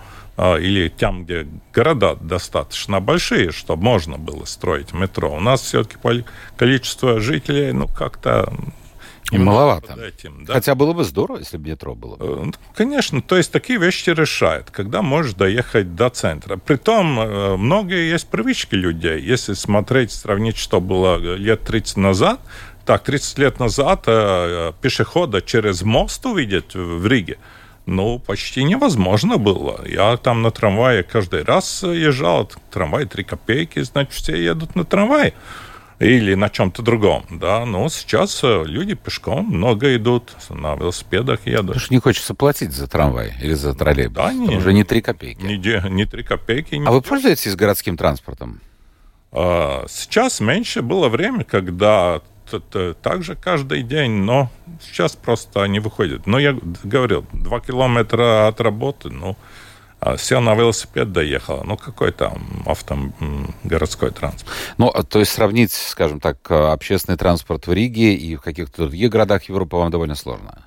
или 0.60 0.90
там, 0.90 1.24
где 1.26 1.48
города 1.74 2.16
достаточно 2.16 3.00
большие, 3.00 3.52
чтобы 3.52 3.84
можно 3.84 4.18
было 4.18 4.46
строить 4.46 4.94
метро. 4.94 5.36
У 5.36 5.40
нас 5.40 5.62
все-таки 5.62 5.98
количество 6.58 7.20
жителей, 7.20 7.72
ну, 7.74 7.88
как-то 7.88 8.52
и 9.32 9.38
маловато. 9.38 9.94
Этим, 9.94 10.46
да? 10.46 10.54
Хотя 10.54 10.76
было 10.76 10.94
бы 10.94 11.04
здорово, 11.06 11.38
если 11.38 11.58
бы 11.58 11.70
метро 11.70 11.96
было. 11.96 12.18
Бы. 12.18 12.26
Э, 12.26 12.44
ну, 12.46 12.54
конечно, 12.76 13.22
то 13.22 13.38
есть 13.38 13.52
такие 13.52 13.80
вещи 13.80 14.10
решают, 14.10 14.72
когда 14.72 15.02
можешь 15.02 15.34
доехать 15.34 15.96
до 15.96 16.10
центра. 16.10 16.58
Притом, 16.58 17.20
э, 17.20 17.56
многие 17.56 18.10
есть 18.10 18.28
привычки 18.28 18.76
людей. 18.76 19.22
Если 19.22 19.54
смотреть, 19.54 20.12
сравнить, 20.12 20.58
что 20.58 20.82
было 20.82 21.18
лет 21.18 21.62
30 21.62 21.98
назад, 21.98 22.42
так, 22.86 23.04
30 23.04 23.38
лет 23.38 23.60
назад 23.60 24.04
э, 24.08 24.74
пешехода 24.82 25.42
через 25.42 25.82
мост 25.84 26.26
увидеть 26.26 26.74
в 26.74 27.08
Риге, 27.08 27.38
ну, 27.86 28.20
почти 28.20 28.64
невозможно 28.64 29.38
было. 29.38 29.82
Я 29.86 30.18
там 30.18 30.42
на 30.42 30.52
трамвае 30.52 31.04
каждый 31.04 31.44
раз 31.44 31.84
езжал, 31.84 32.50
трамвай 32.72 33.06
3 33.06 33.24
копейки, 33.24 33.82
значит, 33.82 34.14
все 34.14 34.36
едут 34.36 34.76
на 34.76 34.86
трамвае 34.86 35.34
или 36.02 36.34
на 36.34 36.50
чем-то 36.50 36.82
другом, 36.82 37.26
да, 37.30 37.64
но 37.64 37.88
сейчас 37.90 38.44
э, 38.44 38.64
люди 38.66 38.96
пешком 38.96 39.46
много 39.46 39.96
идут, 39.96 40.36
на 40.50 40.76
велосипедах 40.76 41.46
едут. 41.46 41.68
Потому 41.68 41.80
что 41.80 41.94
не 41.94 42.00
хочется 42.00 42.34
платить 42.34 42.72
за 42.74 42.88
трамвай 42.88 43.36
или 43.40 43.54
за 43.54 43.76
троллейбус. 43.76 44.16
Да, 44.16 44.34
не, 44.34 44.58
уже 44.58 44.74
не 44.74 44.84
3 44.84 45.02
копейки. 45.02 45.42
Не, 45.44 45.58
не 45.90 46.06
3 46.06 46.24
копейки. 46.24 46.76
Не 46.76 46.88
а 46.88 46.92
вы 46.92 47.02
пользуетесь 47.02 47.56
городским 47.56 47.98
транспортом? 47.98 48.62
А, 49.32 49.86
сейчас 49.88 50.40
меньше 50.40 50.82
было 50.82 51.08
время, 51.08 51.44
когда 51.44 52.22
также 52.60 53.36
каждый 53.36 53.84
день, 53.84 54.12
но 54.12 54.50
сейчас 54.82 55.16
просто 55.16 55.64
они 55.64 55.80
выходят. 55.80 56.28
Но 56.28 56.40
я 56.40 56.58
говорил, 56.84 57.26
два 57.34 57.60
километра 57.60 58.48
от 58.48 58.60
работы, 58.62 59.10
ну, 59.10 59.38
а 60.00 60.18
сел 60.18 60.42
на 60.42 60.56
велосипед, 60.56 61.12
доехал. 61.12 61.64
Ну, 61.64 61.78
какой 61.78 62.12
там 62.12 62.64
авто, 62.66 62.98
городской 63.64 64.10
транспорт? 64.10 64.52
Ну, 64.78 64.88
а, 64.88 65.04
то 65.04 65.20
есть 65.20 65.32
сравнить, 65.32 65.72
скажем 65.72 66.20
так, 66.20 66.50
общественный 66.50 67.18
транспорт 67.18 67.68
в 67.68 67.74
Риге 67.74 68.16
и 68.16 68.36
в 68.36 68.42
каких-то 68.42 68.88
других 68.88 69.12
городах 69.12 69.44
Европы 69.44 69.76
вам 69.78 69.92
довольно 69.92 70.16
сложно? 70.16 70.66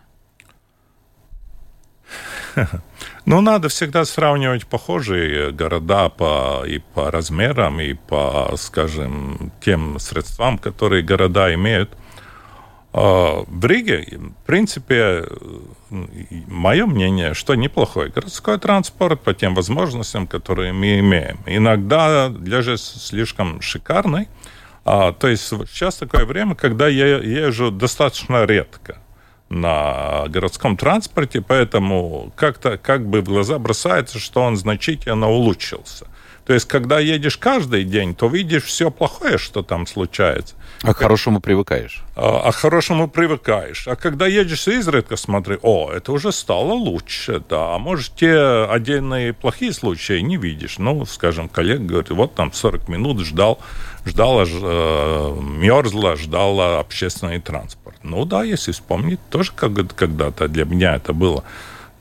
Ну, 3.27 3.41
надо 3.41 3.69
всегда 3.69 4.05
сравнивать 4.05 4.67
похожие 4.67 5.51
города 5.53 6.09
по, 6.09 6.63
и 6.67 6.79
по 6.79 7.11
размерам, 7.11 7.81
и 7.81 7.95
по, 7.95 8.55
скажем, 8.57 9.51
тем 9.61 9.99
средствам, 9.99 10.59
которые 10.59 11.03
города 11.03 11.53
имеют. 11.55 11.91
А, 12.93 13.45
в 13.47 13.65
Риге, 13.65 14.07
в 14.19 14.47
принципе, 14.47 15.25
мое 15.91 16.87
мнение, 16.87 17.35
что 17.35 17.55
неплохой 17.55 18.11
городской 18.11 18.59
транспорт 18.59 19.23
по 19.23 19.33
тем 19.33 19.55
возможностям, 19.55 20.27
которые 20.27 20.73
мы 20.73 20.99
имеем. 21.01 21.39
Иногда 21.47 22.29
даже 22.29 22.77
слишком 22.77 23.61
шикарный. 23.61 24.29
А, 24.85 25.13
то 25.13 25.29
есть 25.29 25.45
сейчас 25.45 25.97
такое 25.97 26.27
время, 26.27 26.55
когда 26.55 26.89
я 26.89 27.17
езжу 27.19 27.71
достаточно 27.71 28.45
редко 28.45 28.99
на 29.55 30.25
городском 30.29 30.77
транспорте, 30.77 31.41
поэтому 31.41 32.33
как-то 32.37 32.77
как 32.77 33.07
бы 33.07 33.21
в 33.21 33.25
глаза 33.25 33.59
бросается, 33.59 34.19
что 34.19 34.43
он 34.43 34.57
значительно 34.57 35.31
улучшился. 35.31 36.07
То 36.47 36.53
есть, 36.53 36.69
когда 36.69 37.01
едешь 37.01 37.39
каждый 37.39 37.85
день, 37.85 38.15
то 38.15 38.27
видишь 38.27 38.65
все 38.65 38.91
плохое, 38.91 39.39
что 39.39 39.63
там 39.63 39.87
случается. 39.87 40.55
А 40.83 40.93
к 40.93 40.99
хорошему 40.99 41.41
привыкаешь. 41.41 42.03
А, 42.17 42.43
а 42.45 42.53
к 42.53 42.57
хорошему 42.57 43.09
привыкаешь. 43.09 43.89
А 43.89 43.97
когда 43.97 44.27
едешь 44.27 44.69
изредка, 44.69 45.17
смотри, 45.17 45.59
о, 45.63 45.91
это 45.91 46.13
уже 46.13 46.33
стало 46.33 46.75
лучше, 46.75 47.43
да. 47.49 47.75
А 47.75 47.79
может, 47.79 48.15
те 48.17 48.67
отдельные 48.69 49.33
плохие 49.33 49.73
случаи 49.73 50.21
не 50.21 50.37
видишь. 50.37 50.77
Ну, 50.77 51.07
скажем, 51.07 51.49
коллега 51.49 51.85
говорит, 51.85 52.11
вот 52.11 52.35
там 52.35 52.53
40 52.53 52.89
минут 52.89 53.21
ждал, 53.21 53.59
ждала, 54.05 54.45
э, 54.47 55.37
мерзла, 55.41 56.17
ждала 56.17 56.79
общественный 56.81 57.41
транспорт. 57.41 57.97
Ну 58.03 58.25
да, 58.25 58.45
если 58.45 58.73
вспомнить, 58.73 59.21
тоже 59.31 59.53
когда-то 59.55 60.49
для 60.49 60.65
меня 60.65 60.97
это 60.97 61.13
было 61.13 61.45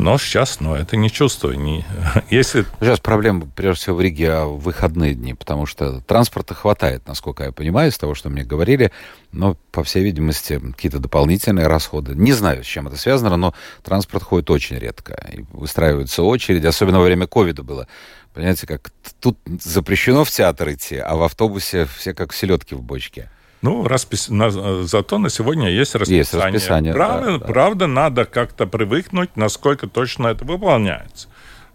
но 0.03 0.17
сейчас, 0.17 0.59
ну, 0.59 0.75
это 0.75 0.97
не 0.97 1.09
чувствую. 1.09 1.57
Не... 1.59 1.85
Если... 2.29 2.65
Сейчас 2.81 2.99
проблема, 2.99 3.47
прежде 3.55 3.83
всего, 3.83 3.95
в 3.95 4.01
Риге 4.01 4.31
а 4.31 4.45
в 4.45 4.59
выходные 4.59 5.13
дни, 5.13 5.33
потому 5.33 5.65
что 5.65 6.01
транспорта 6.01 6.53
хватает, 6.53 7.07
насколько 7.07 7.43
я 7.43 7.51
понимаю, 7.51 7.89
из 7.89 7.97
того, 7.97 8.15
что 8.15 8.29
мне 8.29 8.43
говорили, 8.43 8.91
но, 9.31 9.55
по 9.71 9.83
всей 9.83 10.03
видимости, 10.03 10.59
какие-то 10.59 10.99
дополнительные 10.99 11.67
расходы. 11.67 12.15
Не 12.15 12.33
знаю, 12.33 12.63
с 12.63 12.67
чем 12.67 12.87
это 12.87 12.97
связано, 12.97 13.37
но 13.37 13.53
транспорт 13.83 14.23
ходит 14.23 14.49
очень 14.49 14.77
редко. 14.77 15.13
И 15.31 15.45
выстраиваются 15.53 16.23
очереди, 16.23 16.65
особенно 16.67 16.99
во 16.99 17.05
время 17.05 17.27
ковида 17.27 17.63
было. 17.63 17.87
Понимаете, 18.33 18.65
как 18.65 18.91
тут 19.19 19.37
запрещено 19.61 20.23
в 20.23 20.29
театр 20.31 20.71
идти, 20.71 20.97
а 20.97 21.15
в 21.15 21.23
автобусе 21.23 21.85
все 21.85 22.13
как 22.13 22.33
селедки 22.33 22.73
в 22.73 22.81
бочке. 22.81 23.29
Ну, 23.61 23.87
распис... 23.87 24.27
на... 24.29 24.49
зато 24.83 25.17
на 25.19 25.29
сегодня 25.29 25.69
есть 25.69 25.95
расписание. 25.95 26.17
Есть 26.17 26.33
расписание. 26.33 26.93
Правда, 26.93 27.37
да, 27.37 27.45
правда 27.45 27.79
да. 27.79 27.87
надо 27.87 28.25
как-то 28.25 28.65
привыкнуть, 28.65 29.37
насколько 29.37 29.87
точно 29.87 30.27
это 30.27 30.43
выполняется. 30.43 31.29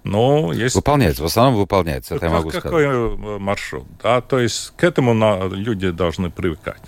Ну, 0.05 0.53
есть... 0.53 0.75
Выполняется, 0.75 1.23
в 1.23 1.27
основном 1.27 1.57
выполняется, 1.57 2.15
это 2.15 2.27
как, 2.27 2.31
я 2.31 2.37
могу 2.37 2.51
какой 2.51 2.61
сказать. 2.61 2.91
Какой 3.17 3.37
э, 3.37 3.39
маршрут, 3.39 3.87
да, 4.03 4.21
то 4.21 4.39
есть 4.39 4.73
к 4.77 4.85
этому 4.85 5.15
люди 5.55 5.91
должны 5.91 6.31
привыкать. 6.31 6.83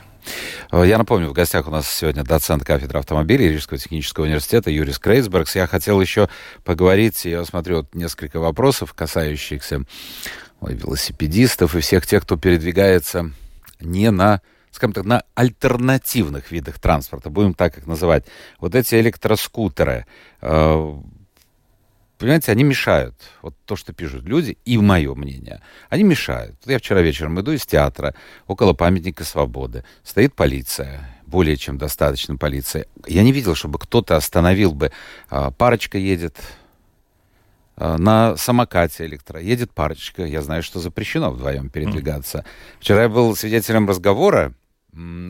Э, 0.70 0.84
я 0.86 0.98
напомню, 0.98 1.28
в 1.28 1.32
гостях 1.32 1.66
у 1.68 1.70
нас 1.70 1.88
сегодня 1.88 2.24
доцент 2.24 2.64
кафедры 2.64 2.98
автомобилей 2.98 3.48
Рижского 3.48 3.78
технического 3.78 4.24
университета 4.24 4.70
Юрис 4.70 4.98
Крейсбергс. 4.98 5.56
Я 5.56 5.66
хотел 5.66 6.00
еще 6.00 6.28
поговорить, 6.64 7.24
я 7.24 7.44
смотрю 7.44 7.78
вот 7.78 7.94
несколько 7.94 8.40
вопросов, 8.40 8.94
касающихся 8.94 9.84
ой, 10.60 10.74
велосипедистов 10.74 11.74
и 11.74 11.80
всех 11.80 12.06
тех, 12.06 12.22
кто 12.22 12.36
передвигается 12.36 13.32
не 13.80 14.10
на 14.10 14.40
скажем 14.72 14.92
так, 14.92 15.04
на 15.04 15.24
альтернативных 15.34 16.52
видах 16.52 16.78
транспорта, 16.78 17.28
будем 17.28 17.54
так 17.54 17.76
их 17.76 17.86
называть. 17.86 18.24
Вот 18.60 18.76
эти 18.76 18.94
электроскутеры, 18.94 20.06
э, 20.40 20.94
понимаете, 22.20 22.52
они 22.52 22.62
мешают. 22.62 23.14
Вот 23.42 23.54
то, 23.64 23.76
что 23.76 23.92
пишут 23.92 24.24
люди, 24.24 24.58
и 24.64 24.78
мое 24.78 25.14
мнение, 25.14 25.60
они 25.88 26.04
мешают. 26.04 26.56
Я 26.66 26.78
вчера 26.78 27.00
вечером 27.00 27.40
иду 27.40 27.52
из 27.52 27.66
театра, 27.66 28.14
около 28.46 28.74
памятника 28.74 29.24
свободы. 29.24 29.84
Стоит 30.04 30.34
полиция, 30.34 31.18
более 31.26 31.56
чем 31.56 31.78
достаточно 31.78 32.36
полиция. 32.36 32.86
Я 33.06 33.22
не 33.22 33.32
видел, 33.32 33.54
чтобы 33.54 33.78
кто-то 33.78 34.16
остановил 34.16 34.72
бы. 34.72 34.92
Э, 35.30 35.50
парочка 35.56 35.96
едет, 35.96 36.36
э, 37.76 37.96
на 37.96 38.36
самокате 38.36 39.06
электро. 39.06 39.40
Едет 39.40 39.72
парочка. 39.72 40.24
Я 40.24 40.42
знаю, 40.42 40.62
что 40.62 40.78
запрещено 40.78 41.30
вдвоем 41.30 41.70
передвигаться. 41.70 42.38
Mm. 42.38 42.44
Вчера 42.80 43.02
я 43.02 43.08
был 43.08 43.34
свидетелем 43.34 43.88
разговора 43.88 44.52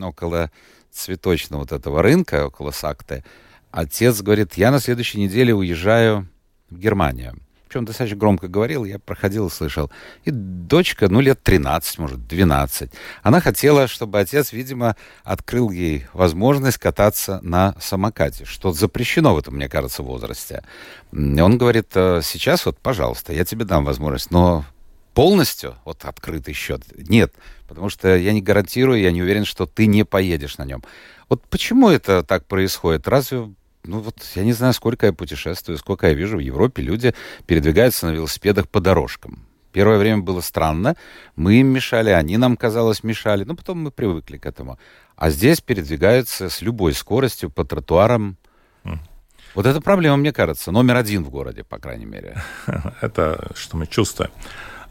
около 0.03 0.51
цветочного 0.91 1.61
вот 1.61 1.71
этого 1.71 2.01
рынка, 2.01 2.47
около 2.47 2.71
Сакты, 2.71 3.23
отец 3.71 4.21
говорит, 4.21 4.55
я 4.55 4.71
на 4.71 4.79
следующей 4.79 5.19
неделе 5.19 5.55
уезжаю 5.55 6.27
в 6.71 6.79
Германию. 6.79 7.35
Причем 7.71 7.85
достаточно 7.85 8.17
громко 8.17 8.49
говорил, 8.49 8.83
я 8.83 8.99
проходил 8.99 9.47
и 9.47 9.49
слышал. 9.49 9.89
И 10.25 10.31
дочка, 10.31 11.07
ну, 11.07 11.21
лет 11.21 11.41
13, 11.41 11.99
может, 11.99 12.27
12. 12.27 12.91
Она 13.23 13.39
хотела, 13.39 13.87
чтобы 13.87 14.19
отец, 14.19 14.51
видимо, 14.51 14.97
открыл 15.23 15.71
ей 15.71 16.05
возможность 16.11 16.79
кататься 16.79 17.39
на 17.43 17.73
самокате, 17.79 18.43
что 18.43 18.73
запрещено 18.73 19.33
в 19.33 19.37
этом, 19.37 19.55
мне 19.55 19.69
кажется, 19.69 20.03
возрасте. 20.03 20.65
Он 21.13 21.57
говорит, 21.57 21.91
«Э, 21.95 22.19
сейчас 22.21 22.65
вот, 22.65 22.77
пожалуйста, 22.77 23.31
я 23.31 23.45
тебе 23.45 23.63
дам 23.63 23.85
возможность, 23.85 24.31
но 24.31 24.65
полностью, 25.13 25.75
вот 25.85 26.03
открытый 26.03 26.53
счет, 26.53 26.81
нет, 26.97 27.33
потому 27.69 27.89
что 27.89 28.17
я 28.17 28.33
не 28.33 28.41
гарантирую, 28.41 28.99
я 28.99 29.11
не 29.11 29.21
уверен, 29.21 29.45
что 29.45 29.65
ты 29.65 29.85
не 29.85 30.03
поедешь 30.03 30.57
на 30.57 30.65
нем. 30.65 30.83
Вот 31.29 31.41
почему 31.47 31.89
это 31.89 32.23
так 32.23 32.45
происходит? 32.47 33.07
Разве 33.07 33.53
ну 33.83 33.99
вот 33.99 34.15
я 34.35 34.43
не 34.43 34.53
знаю, 34.53 34.73
сколько 34.73 35.05
я 35.05 35.13
путешествую, 35.13 35.77
сколько 35.77 36.07
я 36.07 36.13
вижу 36.13 36.37
в 36.37 36.41
Европе, 36.41 36.81
люди 36.81 37.13
передвигаются 37.45 38.07
на 38.07 38.11
велосипедах 38.11 38.67
по 38.69 38.79
дорожкам. 38.79 39.45
Первое 39.71 39.97
время 39.97 40.21
было 40.21 40.41
странно, 40.41 40.95
мы 41.35 41.55
им 41.55 41.67
мешали, 41.67 42.09
они 42.09 42.37
нам, 42.37 42.57
казалось, 42.57 43.03
мешали, 43.03 43.45
но 43.45 43.55
потом 43.55 43.83
мы 43.83 43.91
привыкли 43.91 44.37
к 44.37 44.45
этому. 44.45 44.77
А 45.15 45.29
здесь 45.29 45.61
передвигаются 45.61 46.49
с 46.49 46.61
любой 46.61 46.93
скоростью 46.93 47.49
по 47.49 47.63
тротуарам. 47.63 48.37
Mm. 48.83 48.97
Вот 49.55 49.65
это 49.65 49.81
проблема, 49.81 50.17
мне 50.17 50.33
кажется, 50.33 50.71
номер 50.71 50.97
один 50.97 51.23
в 51.23 51.29
городе, 51.29 51.63
по 51.63 51.77
крайней 51.77 52.05
мере. 52.05 52.41
Это 53.01 53.51
что 53.55 53.77
мы 53.77 53.85
чувствуем. 53.85 54.31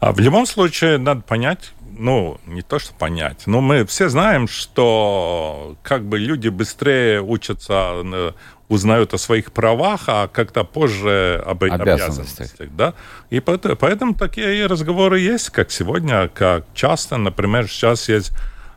А 0.01 0.11
в 0.13 0.19
любом 0.19 0.47
случае 0.47 0.97
надо 0.97 1.21
понять, 1.21 1.73
ну, 1.95 2.39
не 2.47 2.63
то, 2.63 2.79
что 2.79 2.91
понять, 2.95 3.43
но 3.45 3.61
мы 3.61 3.85
все 3.85 4.09
знаем, 4.09 4.47
что 4.47 5.75
как 5.83 6.03
бы 6.05 6.17
люди 6.17 6.47
быстрее 6.47 7.21
учатся, 7.21 8.01
э, 8.03 8.31
узнают 8.67 9.13
о 9.13 9.19
своих 9.19 9.51
правах, 9.51 10.05
а 10.07 10.27
как-то 10.27 10.63
позже 10.63 11.39
об 11.45 11.63
обязанностях. 11.63 12.47
обязанностях 12.49 12.69
да? 12.71 12.95
И 13.29 13.39
поэтому, 13.41 13.75
поэтому 13.75 14.15
такие 14.15 14.65
разговоры 14.65 15.19
есть, 15.19 15.51
как 15.51 15.69
сегодня, 15.69 16.29
как 16.29 16.65
часто. 16.73 17.17
Например, 17.17 17.67
сейчас 17.67 18.09
есть 18.09 18.31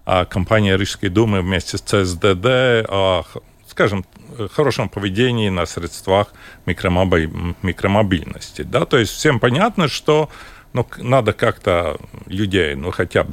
а, 0.04 0.26
компания 0.26 0.76
Рижской 0.76 1.08
думы 1.08 1.40
вместе 1.40 1.78
с 1.78 1.80
ЦСДД, 1.80 2.44
а, 2.44 3.22
скажем, 3.66 4.04
хорошем 4.52 4.90
поведении 4.90 5.48
на 5.48 5.64
средствах 5.64 6.34
микромобильности. 6.66 8.60
Да? 8.62 8.84
То 8.84 8.98
есть 8.98 9.12
всем 9.12 9.40
понятно, 9.40 9.88
что 9.88 10.28
ну, 10.74 10.86
надо 10.98 11.32
как-то 11.32 11.96
людей, 12.26 12.74
ну, 12.74 12.90
хотя 12.90 13.24
бы 13.24 13.32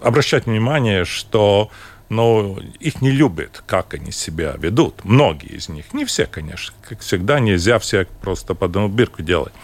обращать 0.00 0.46
внимание, 0.46 1.04
что 1.04 1.70
но 2.10 2.58
их 2.80 3.00
не 3.00 3.10
любят, 3.10 3.62
как 3.66 3.94
они 3.94 4.12
себя 4.12 4.54
ведут. 4.58 5.04
Многие 5.04 5.56
из 5.56 5.68
них. 5.70 5.92
Не 5.94 6.04
все, 6.04 6.26
конечно. 6.26 6.74
Как 6.86 7.00
всегда, 7.00 7.40
нельзя 7.40 7.78
всех 7.78 8.08
просто 8.08 8.54
под 8.54 8.70
одну 8.70 8.88
бирку 8.88 9.22
делать. 9.22 9.54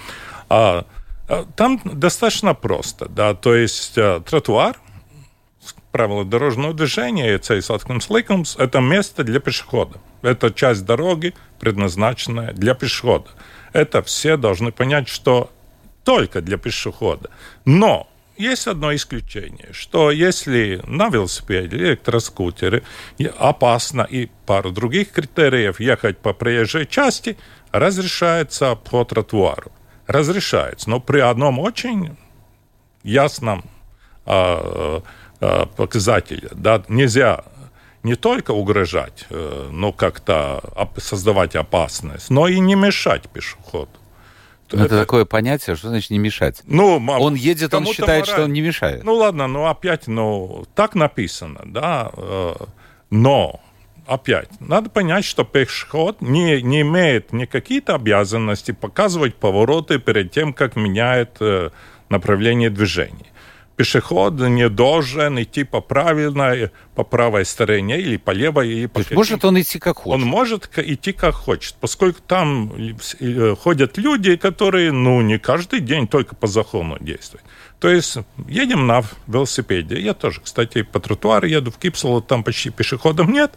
А, 0.48 0.86
а, 1.28 1.44
там 1.54 1.80
достаточно 1.84 2.54
просто. 2.54 3.08
Да? 3.08 3.34
То 3.34 3.54
есть 3.54 3.96
а, 3.98 4.20
тротуар, 4.20 4.80
правила 5.92 6.24
дорожного 6.24 6.72
движения, 6.72 7.28
это 7.28 8.80
место 8.80 9.22
для 9.22 9.38
пешехода. 9.38 9.98
Это 10.22 10.50
часть 10.50 10.84
дороги, 10.84 11.34
предназначенная 11.60 12.52
для 12.52 12.74
пешехода. 12.74 13.28
Это 13.72 14.02
все 14.02 14.36
должны 14.36 14.72
понять, 14.72 15.08
что 15.08 15.50
только 16.04 16.40
для 16.40 16.56
пешехода. 16.56 17.30
Но 17.64 18.08
есть 18.40 18.66
одно 18.66 18.94
исключение, 18.94 19.68
что 19.72 20.10
если 20.10 20.80
на 20.86 21.10
велосипеде, 21.10 21.76
электроскутере 21.76 22.82
опасно 23.38 24.02
и 24.02 24.30
пару 24.46 24.70
других 24.70 25.12
критериев 25.12 25.78
ехать 25.78 26.18
по 26.18 26.32
проезжей 26.32 26.86
части, 26.86 27.36
разрешается 27.70 28.76
по 28.76 29.04
тротуару. 29.04 29.70
Разрешается, 30.06 30.88
но 30.88 31.00
при 31.00 31.20
одном 31.20 31.58
очень 31.58 32.16
ясном 33.02 33.64
э, 34.26 35.00
э, 35.40 35.66
показателе. 35.76 36.48
Да, 36.52 36.82
нельзя 36.88 37.44
не 38.02 38.14
только 38.14 38.52
угрожать, 38.52 39.26
э, 39.28 39.68
но 39.70 39.92
как-то 39.92 40.62
создавать 40.96 41.56
опасность, 41.56 42.30
но 42.30 42.48
и 42.48 42.58
не 42.58 42.74
мешать 42.74 43.28
пешеходу. 43.28 43.99
Это, 44.72 44.84
это 44.84 45.00
такое 45.00 45.24
понятие, 45.24 45.76
что 45.76 45.88
значит 45.88 46.10
не 46.10 46.18
мешать? 46.18 46.62
Ну, 46.64 46.96
он 46.96 47.34
едет, 47.34 47.74
он 47.74 47.86
считает, 47.86 48.22
мораль... 48.22 48.26
что 48.26 48.44
он 48.44 48.52
не 48.52 48.60
мешает. 48.60 49.04
Ну 49.04 49.14
ладно, 49.14 49.46
ну 49.46 49.66
опять, 49.66 50.06
ну 50.06 50.64
так 50.74 50.94
написано, 50.94 51.60
да, 51.64 52.10
э, 52.16 52.54
но 53.10 53.60
опять, 54.06 54.48
надо 54.60 54.90
понять, 54.90 55.24
что 55.24 55.44
пешеход 55.44 56.20
не, 56.20 56.62
не 56.62 56.82
имеет 56.82 57.32
ни 57.32 57.46
какие-то 57.46 57.96
обязанности 57.96 58.72
показывать 58.72 59.34
повороты 59.34 59.98
перед 59.98 60.30
тем, 60.30 60.52
как 60.52 60.76
меняет 60.76 61.36
э, 61.40 61.70
направление 62.08 62.70
движения 62.70 63.26
пешеход 63.80 64.34
не 64.40 64.68
должен 64.68 65.42
идти 65.42 65.64
по 65.64 65.80
правильной, 65.80 66.70
по 66.94 67.02
правой 67.02 67.46
стороне 67.46 67.98
или 67.98 68.18
по 68.18 68.32
левой, 68.32 68.68
или 68.68 68.86
по 68.86 69.00
каким... 69.00 69.16
Может 69.16 69.44
он 69.44 69.58
идти 69.58 69.78
как 69.78 69.96
хочет? 69.96 70.22
Он 70.22 70.28
может 70.28 70.68
идти 70.76 71.12
как 71.12 71.34
хочет, 71.34 71.76
поскольку 71.80 72.20
там 72.26 72.74
э, 73.20 73.54
ходят 73.56 73.96
люди, 73.96 74.36
которые, 74.36 74.92
ну, 74.92 75.22
не 75.22 75.38
каждый 75.38 75.80
день 75.80 76.06
только 76.06 76.36
по 76.36 76.46
закону 76.46 76.98
действуют. 77.00 77.42
То 77.80 77.88
есть 77.88 78.18
едем 78.46 78.86
на 78.86 79.02
велосипеде. 79.26 79.98
Я 79.98 80.12
тоже, 80.12 80.42
кстати, 80.42 80.82
по 80.82 81.00
тротуару 81.00 81.46
еду 81.46 81.70
в 81.70 81.78
Кипсулу, 81.78 82.20
там 82.20 82.44
почти 82.44 82.68
пешеходов 82.68 83.26
нет, 83.26 83.52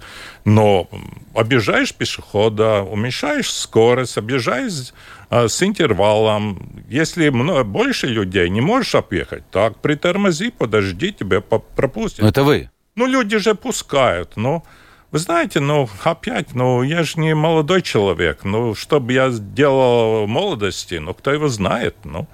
но 0.46 0.90
объезжаешь 1.36 1.94
пешехода, 1.94 2.84
уменьшаешь 2.84 3.52
скорость, 3.52 4.18
объезжаешь 4.18 4.94
а, 5.30 5.50
с 5.50 5.62
интервалом. 5.62 6.86
Если 6.88 7.28
много, 7.30 7.66
больше 7.66 8.08
людей, 8.08 8.50
не 8.50 8.62
можешь 8.62 8.96
объехать, 8.96 9.44
так 9.52 9.82
притормози, 9.82 10.52
подожди, 10.52 11.12
тебя 11.12 11.42
пропустят. 11.42 12.22
Но 12.22 12.30
это 12.30 12.44
вы. 12.44 12.70
Ну, 12.96 13.06
люди 13.06 13.38
же 13.38 13.56
пускают, 13.56 14.38
ну... 14.38 14.64
Вы 15.12 15.20
знаете, 15.20 15.60
ну, 15.60 15.88
опять, 16.04 16.56
ну, 16.56 16.82
я 16.82 17.04
же 17.04 17.20
не 17.20 17.36
молодой 17.36 17.84
человек. 17.84 18.44
Ну, 18.46 18.74
что 18.74 19.00
бы 19.00 19.14
я 19.14 19.30
делал 19.30 20.26
в 20.26 20.28
молодости, 20.28 20.96
ну, 20.96 21.14
кто 21.14 21.32
его 21.32 21.50
знает, 21.50 21.96
ну. 22.04 22.28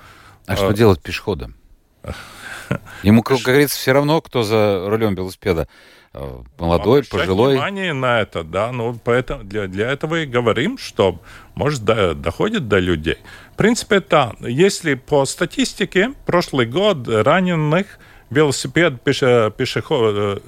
А, 0.47 0.53
а 0.53 0.55
что 0.55 0.71
делать 0.71 1.01
пешеходом? 1.01 1.58
Ему, 3.03 3.23
как 3.23 3.39
говорится, 3.39 3.77
все 3.77 3.91
равно, 3.91 4.21
кто 4.21 4.43
за 4.43 4.85
рулем 4.87 5.15
велосипеда. 5.15 5.67
Э, 6.11 6.41
молодой, 6.57 7.01
Обращать 7.01 7.09
пожилой. 7.11 7.53
внимание 7.53 7.93
на 7.93 8.21
это, 8.21 8.43
да, 8.43 8.71
ну, 8.71 8.97
поэтому 9.03 9.43
для, 9.43 9.67
для 9.67 9.91
этого 9.91 10.23
и 10.23 10.25
говорим, 10.25 10.77
что, 10.79 11.21
может, 11.53 11.83
до, 11.83 12.15
доходит 12.15 12.67
до 12.67 12.79
людей. 12.79 13.17
В 13.53 13.57
принципе, 13.57 13.99
да, 13.99 14.33
если 14.39 14.95
по 14.95 15.25
статистике, 15.25 16.13
прошлый 16.25 16.65
год 16.65 17.07
раненых 17.07 17.99
велосипед, 18.31 19.01
пеше, 19.03 19.53
пешеход, 19.55 20.13
э, 20.15 20.39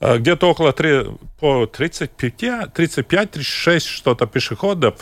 где-то 0.00 0.50
около 0.50 0.72
3, 0.72 1.06
по 1.40 1.64
35-36 1.64 3.80
что-то 3.80 4.26
пешеходов 4.26 4.94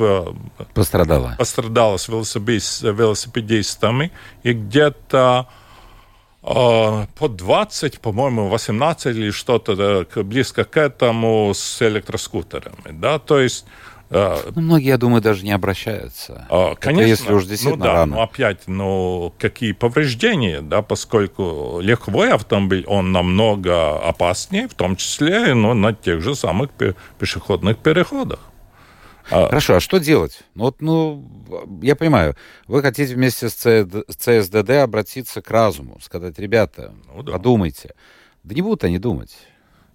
пострадало. 0.73 1.35
пострадало 1.39 1.97
с 1.97 2.09
велосипедистами, 2.09 4.13
и 4.45 4.53
где-то 4.53 5.49
а, 6.43 7.07
по 7.19 7.29
20, 7.29 8.01
по-моему, 8.01 8.49
18 8.49 9.17
или 9.17 9.31
что-то 9.31 10.07
близко 10.17 10.65
к 10.65 10.77
этому 10.77 11.53
с 11.55 11.83
электроскутерами, 11.83 12.91
да, 12.91 13.19
то 13.19 13.41
есть... 13.41 13.67
А, 14.15 14.51
ну, 14.55 14.63
многие, 14.63 14.89
я 14.89 14.99
думаю, 14.99 15.21
даже 15.21 15.45
не 15.45 15.53
обращаются. 15.53 16.47
А, 16.49 16.75
конечно. 16.77 17.01
Это 17.01 17.09
если 17.09 17.33
уж 17.33 17.45
действительно 17.47 17.85
ну, 17.85 17.91
да, 17.91 17.93
рано. 17.93 18.17
Но 18.17 18.23
опять, 18.23 18.69
ну, 18.69 19.35
какие 19.39 19.73
повреждения, 19.73 20.61
да, 20.61 20.83
поскольку 20.83 21.81
легковой 21.81 22.31
автомобиль, 22.31 22.85
он 22.87 23.13
намного 23.13 23.99
опаснее, 23.99 24.69
в 24.69 24.75
том 24.75 24.97
числе, 24.97 25.55
ну, 25.55 25.75
на 25.75 25.93
тех 25.93 26.21
же 26.21 26.35
самых 26.35 26.71
пешеходных 27.19 27.79
переходах. 27.79 28.39
А... 29.31 29.47
Хорошо, 29.47 29.77
а 29.77 29.81
что 29.81 29.99
делать? 29.99 30.41
Ну, 30.55 30.65
вот, 30.65 30.81
ну, 30.81 31.29
я 31.83 31.97
понимаю, 31.97 32.37
вы 32.67 32.83
хотите 32.83 33.15
вместе 33.15 33.49
с, 33.49 33.87
ЦСДД 34.19 34.71
обратиться 34.71 35.43
к 35.43 35.51
разуму, 35.51 35.99
сказать, 36.03 36.39
ребята, 36.39 36.93
ну, 37.13 37.23
да. 37.23 37.33
подумайте. 37.33 37.95
Да 38.43 38.55
не 38.55 38.63
будут 38.63 38.85
они 38.85 38.99
думать. 38.99 39.35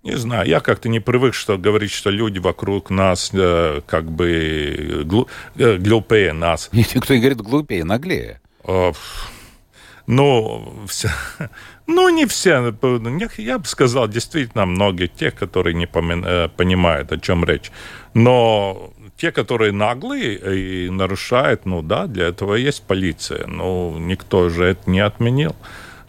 Не 0.10 0.16
знаю, 0.16 0.48
я 0.48 0.60
как-то 0.60 0.90
не 0.90 1.00
привык, 1.00 1.36
что 1.36 1.60
говорить, 1.60 1.92
что 1.92 2.10
люди 2.10 2.40
вокруг 2.40 2.90
нас 2.90 3.30
э, 3.32 3.82
как 3.86 4.10
бы 4.10 5.04
глу, 5.06 5.28
э, 5.56 5.78
глупее 5.78 6.34
нас. 6.34 6.70
Никто 6.74 7.14
не 7.14 7.20
говорит 7.20 7.42
глупее, 7.42 7.84
наглее. 7.84 8.42
Э, 8.64 8.92
ну, 10.08 10.74
все, 10.88 11.10
ну, 11.88 12.10
не 12.10 12.26
все. 12.26 12.74
Я 13.38 13.60
бы 13.60 13.66
сказал, 13.66 14.08
действительно, 14.08 14.66
многие 14.66 15.06
тех, 15.06 15.36
которые 15.36 15.76
не 15.76 15.86
э, 15.86 16.50
понимают, 16.58 17.12
о 17.12 17.20
чем 17.20 17.46
речь. 17.46 17.72
Но 18.16 18.92
те, 19.16 19.32
которые 19.32 19.72
наглые 19.72 20.86
и 20.86 20.90
нарушают, 20.90 21.68
ну 21.68 21.84
да, 21.84 22.08
для 22.08 22.30
этого 22.30 22.56
есть 22.56 22.82
полиция. 22.82 23.46
Но 23.46 23.96
никто 24.00 24.50
же 24.50 24.66
это 24.66 24.90
не 24.90 25.02
отменил. 25.02 25.56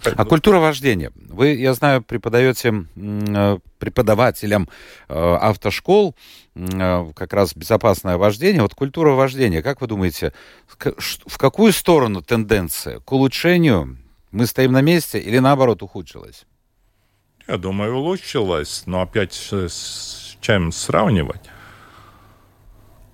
А 0.04 0.24
культура 0.24 0.58
вождения. 0.58 1.12
Вы, 1.14 1.54
я 1.54 1.74
знаю, 1.74 2.02
преподаете 2.02 2.86
э, 2.96 3.58
преподавателям 3.78 4.68
э, 5.08 5.14
автошкол 5.14 6.16
э, 6.54 7.12
как 7.14 7.32
раз 7.32 7.54
безопасное 7.54 8.16
вождение. 8.16 8.62
Вот 8.62 8.74
культура 8.74 9.10
вождения, 9.10 9.62
как 9.62 9.80
вы 9.80 9.86
думаете, 9.86 10.32
в 10.66 11.38
какую 11.38 11.72
сторону 11.72 12.22
тенденция? 12.22 13.00
К 13.00 13.12
улучшению? 13.12 13.98
Мы 14.30 14.46
стоим 14.46 14.72
на 14.72 14.80
месте 14.80 15.18
или 15.18 15.38
наоборот 15.38 15.82
ухудшилась? 15.82 16.44
Я 17.46 17.58
думаю, 17.58 17.96
улучшилась, 17.96 18.84
но 18.86 19.02
опять 19.02 19.34
с 19.34 20.36
чем 20.40 20.72
сравнивать? 20.72 21.42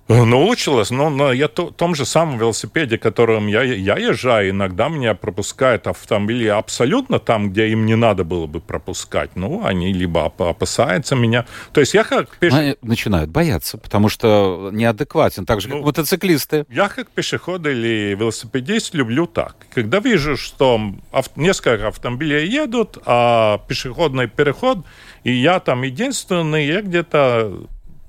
Ну, 0.07 0.39
улучшилось, 0.39 0.89
но 0.89 1.09
на 1.09 1.31
я 1.31 1.49
то, 1.49 1.69
том 1.69 1.93
же 1.93 2.05
самом 2.05 2.37
велосипеде, 2.37 2.97
которым 2.97 3.47
я, 3.47 3.63
я 3.63 3.97
езжаю, 3.97 4.51
иногда 4.51 4.87
меня 4.87 5.15
пропускают 5.15 5.85
автомобили 5.85 6.47
абсолютно 6.47 7.19
там, 7.19 7.49
где 7.49 7.67
им 7.67 7.85
не 7.85 7.95
надо 7.95 8.23
было 8.23 8.47
бы 8.47 8.61
пропускать. 8.61 9.31
Ну, 9.35 9.65
они 9.65 9.91
либо 9.91 10.25
опасаются 10.25 11.15
меня. 11.15 11.45
То 11.73 11.81
есть 11.81 11.93
я 11.93 12.05
как 12.05 12.37
пешеход... 12.37 12.77
Начинают 12.81 13.29
бояться, 13.29 13.77
потому 13.77 14.07
что 14.07 14.69
неадекватен, 14.71 15.45
так 15.45 15.59
же, 15.59 15.67
ну, 15.67 15.77
как 15.77 15.85
мотоциклисты. 15.85 16.65
Я 16.69 16.87
как 16.87 17.09
пешеход 17.09 17.65
или 17.65 18.15
велосипедист 18.17 18.93
люблю 18.93 19.27
так. 19.27 19.55
Когда 19.73 19.99
вижу, 19.99 20.37
что 20.37 20.79
ав... 21.11 21.35
несколько 21.35 21.87
автомобилей 21.87 22.47
едут, 22.47 22.97
а 23.05 23.57
пешеходный 23.67 24.27
переход, 24.27 24.79
и 25.25 25.33
я 25.33 25.59
там 25.59 25.81
единственный, 25.81 26.65
я 26.65 26.81
где-то 26.81 27.67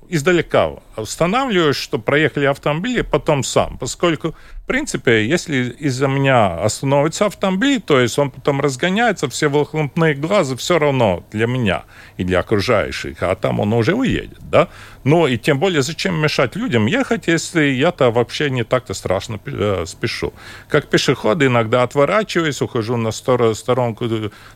издалека 0.08 0.70
устанавливаешь, 0.96 1.76
что 1.76 1.98
проехали 1.98 2.46
автомобили, 2.46 3.02
потом 3.02 3.44
сам. 3.44 3.78
Поскольку, 3.78 4.34
в 4.62 4.66
принципе, 4.66 5.26
если 5.26 5.76
из-за 5.78 6.08
меня 6.08 6.62
остановится 6.64 7.26
автомобиль, 7.26 7.80
то 7.80 8.00
есть 8.00 8.18
он 8.18 8.30
потом 8.30 8.60
разгоняется, 8.60 9.28
все 9.28 9.48
выхлопные 9.48 10.14
глазы 10.14 10.56
все 10.56 10.78
равно 10.78 11.24
для 11.30 11.46
меня 11.46 11.84
и 12.16 12.24
для 12.24 12.40
окружающих, 12.40 13.22
а 13.22 13.34
там 13.34 13.60
он 13.60 13.72
уже 13.72 13.94
уедет, 13.94 14.38
да. 14.50 14.68
Ну 15.04 15.26
и 15.26 15.38
тем 15.38 15.58
более, 15.58 15.82
зачем 15.82 16.20
мешать 16.20 16.56
людям 16.56 16.86
ехать, 16.86 17.28
если 17.28 17.64
я-то 17.64 18.10
вообще 18.10 18.50
не 18.50 18.64
так-то 18.64 18.94
страшно 18.94 19.38
э, 19.46 19.84
спешу. 19.86 20.32
Как 20.68 20.88
пешеход 20.88 21.42
иногда 21.42 21.82
отворачиваюсь, 21.82 22.60
ухожу 22.60 22.96
на 22.96 23.12
сторонку 23.12 24.08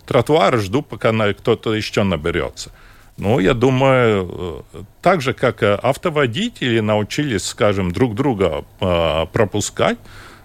тротуара, 0.06 0.58
жду, 0.58 0.82
пока 0.82 1.12
кто-то 1.32 1.74
еще 1.74 2.02
наберется. 2.02 2.70
Ну, 3.18 3.38
я 3.40 3.54
думаю, 3.54 4.64
э, 4.72 4.82
так 5.02 5.20
же, 5.20 5.34
как 5.34 5.62
автоводители 5.62 6.80
научились, 6.80 7.44
скажем, 7.44 7.92
друг 7.92 8.14
друга 8.14 8.64
э, 8.80 9.26
пропускать, 9.32 9.98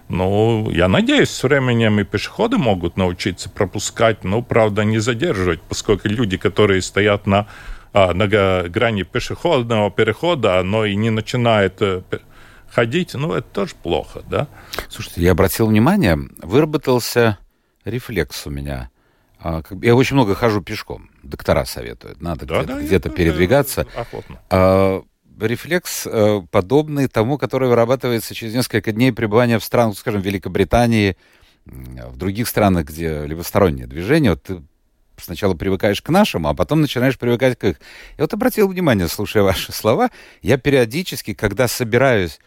ну, 0.08 0.70
я 0.70 0.88
надеюсь, 0.88 1.28
с 1.30 1.42
временем 1.42 2.00
и 2.00 2.04
пешеходы 2.04 2.56
могут 2.56 2.96
научиться 2.96 3.50
пропускать, 3.50 4.24
но, 4.24 4.40
правда, 4.40 4.82
не 4.82 4.98
задерживать, 4.98 5.60
поскольку 5.60 6.08
люди, 6.08 6.38
которые 6.38 6.80
стоят 6.80 7.26
на, 7.26 7.46
а, 7.92 8.14
на 8.14 8.26
грани 8.26 9.02
пешеходного 9.02 9.90
перехода, 9.90 10.62
но 10.62 10.86
и 10.86 10.96
не 10.96 11.10
начинают 11.10 11.82
э, 11.82 12.02
ходить, 12.70 13.12
ну, 13.12 13.34
это 13.34 13.46
тоже 13.52 13.74
плохо, 13.82 14.22
да? 14.30 14.48
Слушайте, 14.88 15.22
я 15.22 15.32
обратил 15.32 15.66
внимание, 15.66 16.18
выработался 16.42 17.36
рефлекс 17.84 18.46
у 18.46 18.50
меня. 18.50 18.88
А, 19.40 19.62
я 19.82 19.94
очень 19.94 20.14
много 20.14 20.34
хожу 20.34 20.60
пешком. 20.60 21.10
Доктора 21.22 21.64
советуют. 21.64 22.20
Надо 22.20 22.46
да, 22.46 22.62
где-то, 22.62 22.74
да, 22.74 22.82
где-то 22.82 23.10
передвигаться. 23.10 23.86
Охотно. 23.94 24.40
А, 24.50 25.02
рефлекс 25.40 26.06
э, 26.06 26.42
подобный 26.50 27.06
тому, 27.08 27.38
который 27.38 27.68
вырабатывается 27.68 28.34
через 28.34 28.54
несколько 28.54 28.92
дней 28.92 29.12
пребывания 29.12 29.58
в 29.58 29.64
странах, 29.64 29.96
скажем, 29.96 30.20
Великобритании, 30.20 31.16
в 31.64 32.16
других 32.16 32.48
странах, 32.48 32.86
где 32.86 33.26
левостороннее 33.26 33.86
движение. 33.86 34.32
Вот 34.32 34.42
ты 34.42 34.62
сначала 35.18 35.54
привыкаешь 35.54 36.02
к 36.02 36.08
нашему, 36.08 36.48
а 36.48 36.54
потом 36.54 36.80
начинаешь 36.80 37.18
привыкать 37.18 37.58
к 37.58 37.64
их. 37.64 37.80
Я 38.16 38.24
вот 38.24 38.34
обратил 38.34 38.68
внимание, 38.68 39.08
слушая 39.08 39.42
ваши 39.44 39.72
слова, 39.72 40.10
я 40.42 40.58
периодически, 40.58 41.34
когда 41.34 41.68
собираюсь 41.68 42.40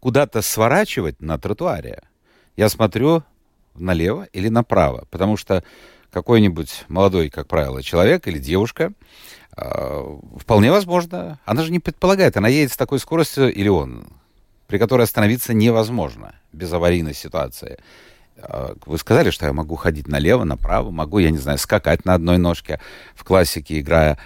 куда-то 0.00 0.42
сворачивать 0.42 1.20
на 1.20 1.38
тротуаре, 1.38 2.02
я 2.56 2.68
смотрю 2.68 3.24
налево 3.74 4.28
или 4.32 4.48
направо, 4.48 5.06
потому 5.10 5.36
что 5.36 5.64
какой-нибудь 6.16 6.86
молодой, 6.88 7.28
как 7.28 7.46
правило, 7.46 7.82
человек 7.82 8.26
или 8.26 8.38
девушка, 8.38 8.94
э, 9.54 10.16
вполне 10.40 10.72
возможно, 10.72 11.38
она 11.44 11.62
же 11.62 11.70
не 11.70 11.78
предполагает, 11.78 12.38
она 12.38 12.48
едет 12.48 12.72
с 12.72 12.76
такой 12.78 13.00
скоростью, 13.00 13.52
или 13.52 13.68
он, 13.68 14.08
при 14.66 14.78
которой 14.78 15.02
остановиться 15.02 15.52
невозможно 15.52 16.34
без 16.54 16.72
аварийной 16.72 17.12
ситуации. 17.12 17.76
Э, 18.38 18.76
вы 18.86 18.96
сказали, 18.96 19.28
что 19.28 19.44
я 19.44 19.52
могу 19.52 19.76
ходить 19.76 20.08
налево, 20.08 20.44
направо, 20.44 20.90
могу, 20.90 21.18
я 21.18 21.28
не 21.28 21.36
знаю, 21.36 21.58
скакать 21.58 22.06
на 22.06 22.14
одной 22.14 22.38
ножке 22.38 22.80
в 23.14 23.22
классике, 23.22 23.78
играя 23.78 24.18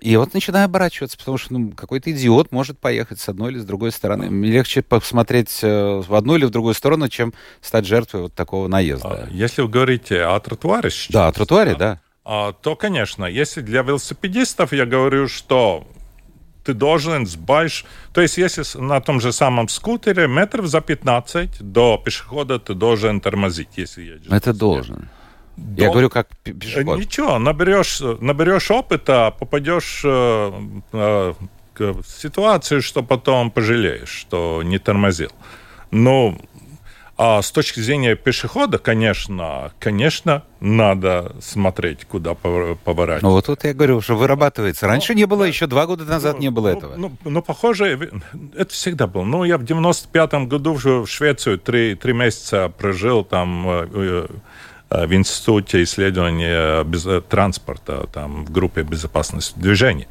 и 0.00 0.16
вот 0.16 0.34
начинаю 0.34 0.66
оборачиваться, 0.66 1.16
потому 1.18 1.38
что 1.38 1.52
ну, 1.52 1.72
какой-то 1.72 2.10
идиот 2.10 2.52
может 2.52 2.78
поехать 2.78 3.20
с 3.20 3.28
одной 3.28 3.52
или 3.52 3.58
с 3.58 3.64
другой 3.64 3.92
стороны. 3.92 4.30
Мне 4.30 4.50
легче 4.50 4.82
посмотреть 4.82 5.60
э, 5.62 6.02
в 6.06 6.14
одну 6.14 6.36
или 6.36 6.44
в 6.44 6.50
другую 6.50 6.74
сторону, 6.74 7.08
чем 7.08 7.32
стать 7.60 7.86
жертвой 7.86 8.22
вот 8.22 8.34
такого 8.34 8.68
наезда. 8.68 9.08
А, 9.08 9.28
если 9.30 9.62
вы 9.62 9.68
говорите 9.68 10.22
о 10.22 10.38
тротуаре 10.40 10.90
сейчас... 10.90 11.12
Да, 11.12 11.28
о 11.28 11.32
тротуаре, 11.32 11.74
да. 11.74 12.00
да. 12.24 12.52
То, 12.52 12.76
конечно, 12.76 13.24
если 13.24 13.60
для 13.60 13.82
велосипедистов 13.82 14.72
я 14.72 14.86
говорю, 14.86 15.28
что 15.28 15.86
ты 16.64 16.74
должен 16.74 17.26
сбавить... 17.26 17.84
То 18.12 18.20
есть, 18.20 18.38
если 18.38 18.64
на 18.78 19.00
том 19.00 19.20
же 19.20 19.32
самом 19.32 19.68
скутере 19.68 20.28
метров 20.28 20.66
за 20.66 20.80
15 20.80 21.60
до 21.60 22.00
пешехода 22.04 22.58
ты 22.58 22.74
должен 22.74 23.20
тормозить, 23.20 23.70
если 23.76 24.02
едешь. 24.02 24.30
Это 24.30 24.52
должен. 24.52 25.08
Я 25.76 25.90
говорю, 25.90 26.10
как 26.10 26.28
пешеход. 26.42 26.98
Ничего, 26.98 27.38
наберешь, 27.38 28.00
наберешь 28.20 28.70
опыта, 28.70 29.34
попадешь 29.38 30.02
э, 30.04 30.52
э, 30.92 31.34
в 31.78 32.04
ситуацию, 32.04 32.82
что 32.82 33.02
потом 33.02 33.50
пожалеешь, 33.50 34.08
что 34.08 34.62
не 34.62 34.78
тормозил. 34.78 35.30
Ну, 35.90 36.38
а 37.22 37.42
с 37.42 37.52
точки 37.52 37.80
зрения 37.80 38.16
пешехода, 38.16 38.78
конечно, 38.78 39.72
конечно, 39.78 40.42
надо 40.60 41.36
смотреть, 41.42 42.06
куда 42.06 42.32
поворачивать. 42.32 43.22
Ну 43.22 43.32
вот 43.32 43.44
тут 43.44 43.64
я 43.64 43.74
говорю, 43.74 44.00
что 44.00 44.16
вырабатывается. 44.16 44.86
Раньше 44.86 45.12
ну, 45.12 45.18
не 45.18 45.26
было, 45.26 45.40
да, 45.40 45.46
еще 45.46 45.66
два 45.66 45.84
года 45.84 46.06
назад 46.06 46.36
ну, 46.36 46.40
не 46.40 46.50
было 46.50 46.70
ну, 46.70 46.78
этого. 46.78 46.96
Ну, 46.96 47.12
ну, 47.24 47.42
похоже, 47.42 48.10
это 48.56 48.72
всегда 48.72 49.06
было. 49.06 49.24
Ну, 49.24 49.44
я 49.44 49.58
в 49.58 49.64
95-м 49.64 50.48
году 50.48 50.72
в 50.72 51.06
Швецию 51.06 51.58
три, 51.58 51.94
три 51.94 52.14
месяца 52.14 52.70
прожил 52.70 53.22
там 53.22 53.68
э, 53.68 53.88
Э, 53.92 54.26
в 54.90 55.14
Институте 55.14 55.82
исследования 55.82 56.84
без... 56.84 57.06
транспорта, 57.28 58.08
там, 58.12 58.44
в 58.44 58.50
группе 58.50 58.82
безопасности 58.82 59.58
движения. 59.58 60.08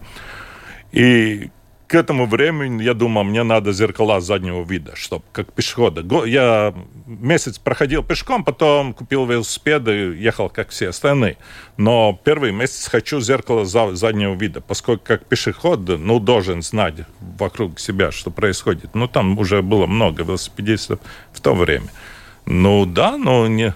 И 0.91 1.51
к 1.89 1.95
этому 1.95 2.27
времени, 2.27 2.83
я 2.83 2.93
думал, 2.93 3.23
мне 3.23 3.41
надо 3.41 3.73
зеркала 3.73 4.21
заднего 4.21 4.63
вида, 4.63 4.95
чтобы 4.95 5.23
как 5.31 5.51
пешехода. 5.51 6.05
Я 6.25 6.73
месяц 7.07 7.57
проходил 7.57 8.03
пешком, 8.03 8.43
потом 8.43 8.93
купил 8.93 9.25
велосипед 9.25 9.87
и 9.87 10.15
ехал, 10.15 10.49
как 10.49 10.69
все 10.69 10.89
остальные. 10.89 11.37
Но 11.77 12.19
первый 12.23 12.51
месяц 12.51 12.87
хочу 12.87 13.19
зеркало 13.21 13.65
заднего 13.65 14.35
вида, 14.35 14.61
поскольку 14.61 15.03
как 15.03 15.25
пешеход, 15.25 15.79
ну, 15.87 16.19
должен 16.19 16.61
знать 16.61 17.05
вокруг 17.19 17.79
себя, 17.79 18.11
что 18.11 18.29
происходит. 18.29 18.93
Ну, 18.93 19.07
там 19.07 19.39
уже 19.39 19.63
было 19.63 19.87
много 19.87 20.21
велосипедистов 20.21 20.99
в 21.33 21.41
то 21.41 21.55
время. 21.55 21.89
Ну, 22.45 22.85
да, 22.85 23.17
но 23.17 23.47
не 23.47 23.73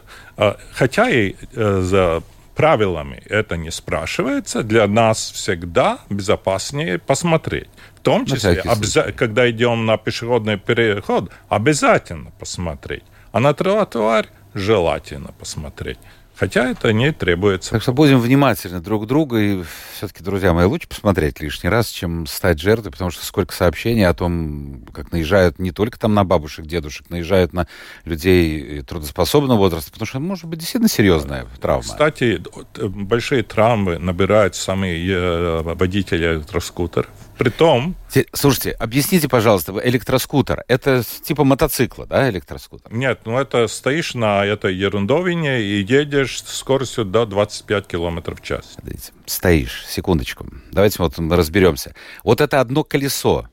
хотя 0.73 1.09
и 1.09 1.35
э, 1.55 1.81
за 1.81 2.23
правилами 2.55 3.21
это 3.25 3.57
не 3.57 3.71
спрашивается, 3.71 4.63
для 4.63 4.87
нас 4.87 5.31
всегда 5.31 5.99
безопаснее 6.09 6.99
посмотреть. 6.99 7.69
В 7.95 7.99
том 8.01 8.25
числе, 8.25 8.61
обяза- 8.71 9.11
когда 9.11 9.49
идем 9.49 9.85
на 9.85 9.97
пешеходный 9.97 10.57
переход, 10.57 11.31
обязательно 11.49 12.31
посмотреть. 12.39 13.03
А 13.31 13.39
на 13.39 13.53
тротуар 13.53 14.27
желательно 14.53 15.31
посмотреть. 15.39 15.97
Хотя 16.35 16.69
это 16.69 16.91
не 16.93 17.11
требуется. 17.11 17.71
Так 17.71 17.81
что 17.81 17.93
будем 17.93 18.19
внимательны 18.19 18.79
друг 18.79 19.03
к 19.03 19.07
другу. 19.07 19.37
И 19.37 19.63
все-таки, 19.95 20.23
друзья 20.23 20.53
мои, 20.53 20.65
лучше 20.65 20.87
посмотреть 20.87 21.39
лишний 21.39 21.69
раз, 21.69 21.89
чем 21.89 22.25
стать 22.25 22.59
жертвой, 22.59 22.91
потому 22.91 23.11
что 23.11 23.23
сколько 23.25 23.53
сообщений 23.53 24.05
о 24.05 24.13
том, 24.13 24.83
как 24.93 25.11
наезжают 25.11 25.59
не 25.59 25.71
только 25.71 25.99
там 25.99 26.13
на 26.13 26.23
бабушек, 26.23 26.65
дедушек, 26.65 27.09
наезжают 27.09 27.53
на 27.53 27.67
людей 28.05 28.81
трудоспособного 28.81 29.57
возраста, 29.57 29.91
потому 29.91 30.07
что 30.07 30.19
может 30.19 30.45
быть 30.45 30.59
действительно 30.59 30.89
серьезная 30.89 31.45
травма. 31.61 31.83
Кстати, 31.83 32.41
большие 32.79 33.43
травмы 33.43 33.99
набирают 33.99 34.55
сами 34.55 35.07
э, 35.07 35.61
водители 35.61 36.35
электроскутеров 36.35 37.09
Притом... 37.37 37.95
Слушайте, 38.31 38.71
объясните, 38.71 39.27
пожалуйста, 39.27 39.73
электроскутер, 39.83 40.63
это 40.67 41.03
типа 41.23 41.43
мотоцикла, 41.43 42.05
да, 42.05 42.29
электроскутер? 42.29 42.93
Нет, 42.93 43.21
ну 43.25 43.39
это 43.39 43.67
стоишь 43.67 44.13
на 44.13 44.45
этой 44.45 44.75
ерундовине 44.75 45.61
и 45.61 45.83
едешь 45.83 46.43
с 46.43 46.57
скоростью 46.57 47.05
до 47.05 47.25
25 47.25 47.87
километров 47.87 48.39
в 48.39 48.43
час. 48.43 48.73
Смотрите, 48.75 49.11
стоишь, 49.25 49.85
секундочку. 49.87 50.47
Давайте 50.71 51.01
вот 51.01 51.17
разберемся. 51.17 51.95
Вот 52.23 52.39
это 52.39 52.61
одно 52.61 52.83
колесо. 52.83 53.47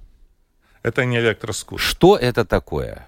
Это 0.82 1.04
не 1.04 1.18
электроскутер. 1.18 1.82
Что 1.82 2.16
это 2.16 2.44
такое? 2.44 3.06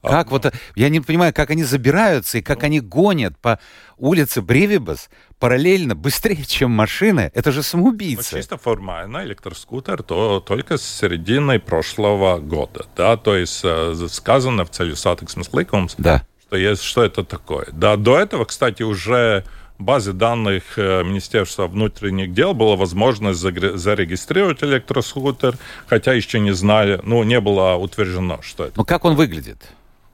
Как 0.00 0.30
вот, 0.30 0.52
я 0.76 0.88
не 0.88 1.00
понимаю, 1.00 1.34
как 1.34 1.50
они 1.50 1.64
забираются 1.64 2.38
и 2.38 2.42
как 2.42 2.62
они 2.62 2.80
гонят 2.80 3.36
по 3.38 3.58
улице 3.98 4.40
Бревибас 4.40 5.10
параллельно 5.38 5.94
быстрее, 5.94 6.44
чем 6.44 6.70
машины. 6.70 7.30
Это 7.34 7.52
же 7.52 7.62
самоубийцы. 7.62 8.34
Ну, 8.34 8.38
чисто 8.38 8.58
формально 8.58 9.24
электроскутер 9.24 10.02
то 10.02 10.40
только 10.40 10.78
с 10.78 10.82
середины 10.82 11.58
прошлого 11.58 12.38
года, 12.38 12.86
да, 12.96 13.16
то 13.16 13.36
есть 13.36 13.60
э, 13.64 13.94
сказано 14.08 14.64
в 14.64 14.70
целью 14.70 14.96
сатексмс 14.96 15.48
ликумс, 15.52 15.94
да. 15.98 16.24
что 16.46 16.56
есть, 16.56 16.82
что 16.82 17.04
это 17.04 17.24
такое. 17.24 17.66
Да, 17.72 17.96
до 17.96 18.18
этого, 18.18 18.44
кстати, 18.44 18.82
уже 18.82 19.44
в 19.78 19.82
базе 19.84 20.12
данных 20.12 20.76
э, 20.76 21.04
Министерства 21.04 21.68
внутренних 21.68 22.32
дел 22.32 22.52
было 22.52 22.74
возможность 22.76 23.38
зарегистрировать 23.38 24.62
электроскутер, 24.62 25.56
хотя 25.86 26.12
еще 26.12 26.40
не 26.40 26.52
знали, 26.52 27.00
ну, 27.04 27.22
не 27.22 27.40
было 27.40 27.76
утверждено, 27.76 28.40
что 28.42 28.64
это. 28.64 28.74
Ну, 28.76 28.84
как 28.84 29.04
он 29.04 29.14
выглядит? 29.14 29.58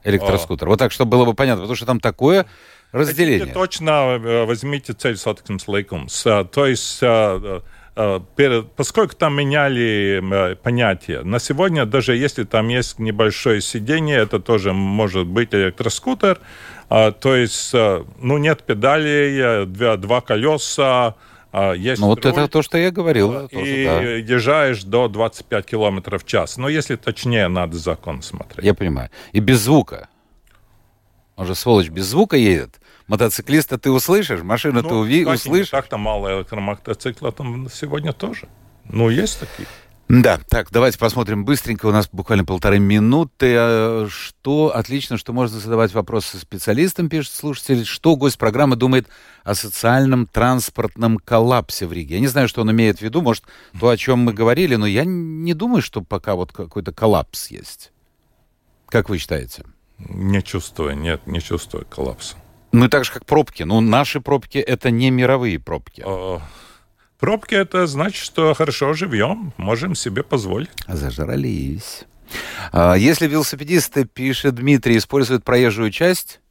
электроскутер. 0.05 0.67
А. 0.67 0.69
Вот 0.69 0.79
так, 0.79 0.91
чтобы 0.91 1.11
было 1.11 1.25
бы 1.25 1.33
понятно, 1.33 1.63
потому 1.63 1.75
что 1.75 1.85
там 1.85 1.99
такое 1.99 2.45
разделение. 2.95 3.39
Хотите 3.39 3.53
точно 3.53 4.19
э, 4.23 4.45
возьмите 4.45 4.93
цель 4.93 5.17
сатексмс 5.17 5.67
лейкумс. 5.67 6.23
То 6.23 6.65
есть 6.65 6.99
э, 7.01 7.61
э, 7.95 8.63
поскольку 8.75 9.15
там 9.15 9.35
меняли 9.35 10.55
понятия, 10.63 11.21
на 11.21 11.39
сегодня 11.39 11.85
даже 11.85 12.15
если 12.15 12.43
там 12.43 12.67
есть 12.69 12.99
небольшое 12.99 13.61
сиденье, 13.61 14.17
это 14.17 14.39
тоже 14.39 14.73
может 14.73 15.27
быть 15.27 15.53
электроскутер, 15.53 16.39
то 16.87 17.35
есть, 17.35 17.73
ну, 17.73 18.37
нет 18.37 18.61
педалей, 18.61 19.65
два, 19.65 19.97
два 19.97 20.21
колеса, 20.21 21.15
а, 21.57 21.71
есть 21.71 22.01
ну, 22.01 22.07
вот 22.07 22.25
это 22.25 22.49
то, 22.49 22.61
что 22.61 22.77
я 22.77 22.91
говорил. 22.91 23.45
И 23.45 23.85
тоже, 23.85 23.85
да. 23.85 24.01
езжаешь 24.01 24.83
до 24.83 25.07
25 25.07 25.65
километров 25.65 26.23
в 26.23 26.27
час. 26.27 26.57
Но 26.57 26.67
если 26.67 26.97
точнее, 26.97 27.47
надо 27.47 27.77
закон 27.77 28.21
смотреть. 28.21 28.65
Я 28.65 28.73
понимаю. 28.73 29.09
И 29.31 29.39
без 29.39 29.61
звука. 29.61 30.09
Он 31.37 31.45
же, 31.45 31.55
сволочь, 31.55 31.87
без 31.87 32.07
звука 32.07 32.35
едет. 32.35 32.81
Мотоциклиста 33.07 33.77
ты 33.77 33.91
услышишь, 33.91 34.41
машину 34.41 34.81
ну, 34.81 34.89
ты 34.89 34.95
уви- 34.95 35.31
услышишь. 35.31 35.69
Так-то 35.69 35.97
мало 35.97 36.39
электромотоцикла 36.39 37.31
там 37.31 37.69
сегодня 37.69 38.13
тоже. 38.13 38.47
Ну, 38.85 39.09
есть 39.09 39.39
такие. 39.39 39.67
Да, 40.07 40.39
так, 40.49 40.69
давайте 40.71 40.99
посмотрим 40.99 41.45
быстренько. 41.45 41.87
У 41.87 41.91
нас 41.91 42.07
буквально 42.11 42.45
полторы 42.45 42.77
минуты. 42.77 43.55
А, 43.57 44.07
что 44.07 44.71
отлично, 44.75 45.17
что 45.17 45.33
можно 45.33 45.59
задавать 45.59 45.93
вопросы 45.93 46.37
специалистам, 46.37 47.09
пишет 47.09 47.33
слушатель. 47.33 47.85
Что 47.85 48.15
гость 48.15 48.37
программы 48.37 48.75
думает 48.75 49.07
о 49.43 49.55
социальном 49.55 50.27
транспортном 50.27 51.17
коллапсе 51.17 51.87
в 51.87 51.93
Риге? 51.93 52.15
Я 52.15 52.21
не 52.21 52.27
знаю, 52.27 52.47
что 52.47 52.61
он 52.61 52.71
имеет 52.71 52.99
в 52.99 53.01
виду. 53.01 53.21
Может, 53.21 53.45
то, 53.79 53.89
о 53.89 53.97
чем 53.97 54.19
мы 54.19 54.33
говорили, 54.33 54.75
но 54.75 54.85
я 54.85 55.05
не 55.05 55.55
думаю, 55.55 55.81
что 55.81 56.01
пока 56.01 56.35
вот 56.35 56.51
какой-то 56.51 56.91
коллапс 56.91 57.47
есть. 57.47 57.91
Как 58.87 59.09
вы 59.09 59.17
считаете? 59.17 59.63
Не 59.97 60.43
чувствую, 60.43 60.95
нет, 60.97 61.25
не 61.25 61.41
чувствую 61.41 61.85
коллапса. 61.85 62.35
Ну, 62.75 62.89
так 62.89 63.05
же, 63.05 63.11
как 63.11 63.25
пробки. 63.25 63.63
Ну, 63.63 63.79
наши 63.81 64.19
пробки— 64.19 64.57
это 64.73 64.91
не 64.91 65.09
мировые 65.09 65.59
пробки. 65.59 66.03
А, 66.05 66.41
Пробки 67.19 67.55
это 67.55 67.87
значит, 67.87 68.21
что 68.23 68.53
хорошо 68.53 68.93
живем, 68.93 69.53
можем 69.57 69.95
себе 69.95 70.21
позволить. 70.23 70.69
Зажрались. 70.87 72.03
А, 72.73 72.95
если 72.95 73.27
велосипедисты, 73.27 74.05
пишет 74.05 74.55
Дмитрий, 74.55 74.97
используют 74.97 75.45
проезжую 75.45 75.91
часть, 75.91 76.41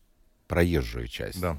проезжую 0.49 1.09
часть, 1.09 1.41
да. 1.41 1.59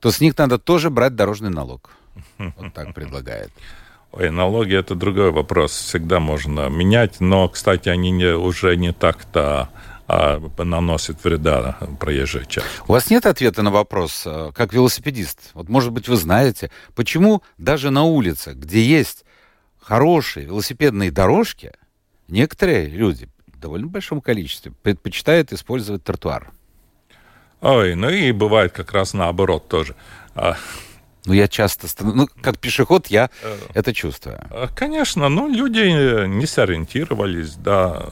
то 0.00 0.10
с 0.10 0.20
них 0.20 0.36
надо 0.36 0.58
тоже 0.58 0.90
брать 0.90 1.14
дорожный 1.14 1.50
налог. 1.50 1.90
Вот 2.38 2.74
так 2.74 2.94
предлагает. 2.94 3.50
Ой, 4.12 4.30
налоги 4.30 4.76
это 4.76 4.94
другой 4.94 5.30
вопрос. 5.30 5.72
Всегда 5.72 6.20
можно 6.20 6.68
менять, 6.68 7.20
но, 7.20 7.48
кстати, 7.48 7.88
они 7.88 8.10
не, 8.10 8.34
уже 8.34 8.76
не 8.76 8.92
так-то 8.92 9.70
а, 10.08 10.40
наносит 10.58 11.22
вреда 11.24 11.78
проезжей 11.98 12.46
части. 12.46 12.68
У 12.86 12.92
вас 12.92 13.10
нет 13.10 13.26
ответа 13.26 13.62
на 13.62 13.70
вопрос, 13.70 14.22
э, 14.24 14.52
как 14.54 14.72
велосипедист? 14.72 15.50
Вот, 15.54 15.68
может 15.68 15.92
быть, 15.92 16.08
вы 16.08 16.16
знаете, 16.16 16.70
почему 16.94 17.42
даже 17.58 17.90
на 17.90 18.04
улицах, 18.04 18.56
где 18.56 18.82
есть 18.82 19.24
хорошие 19.80 20.46
велосипедные 20.46 21.10
дорожки, 21.10 21.72
некоторые 22.28 22.86
люди 22.86 23.28
в 23.46 23.58
довольно 23.58 23.88
большом 23.88 24.20
количестве 24.20 24.72
предпочитают 24.82 25.52
использовать 25.52 26.04
тротуар? 26.04 26.52
Ой, 27.60 27.94
ну 27.94 28.08
и 28.08 28.30
бывает 28.32 28.72
как 28.72 28.92
раз 28.92 29.12
наоборот 29.14 29.68
тоже. 29.68 29.96
А, 30.34 30.56
ну, 31.26 31.32
я 31.32 31.48
часто, 31.48 31.88
ну, 32.04 32.28
как 32.40 32.58
пешеход, 32.58 33.08
я 33.08 33.30
э, 33.42 33.56
это 33.74 33.92
чувствую. 33.92 34.38
Э, 34.50 34.68
конечно, 34.74 35.28
ну, 35.28 35.48
люди 35.48 36.26
не 36.26 36.46
сориентировались, 36.46 37.54
да, 37.54 38.06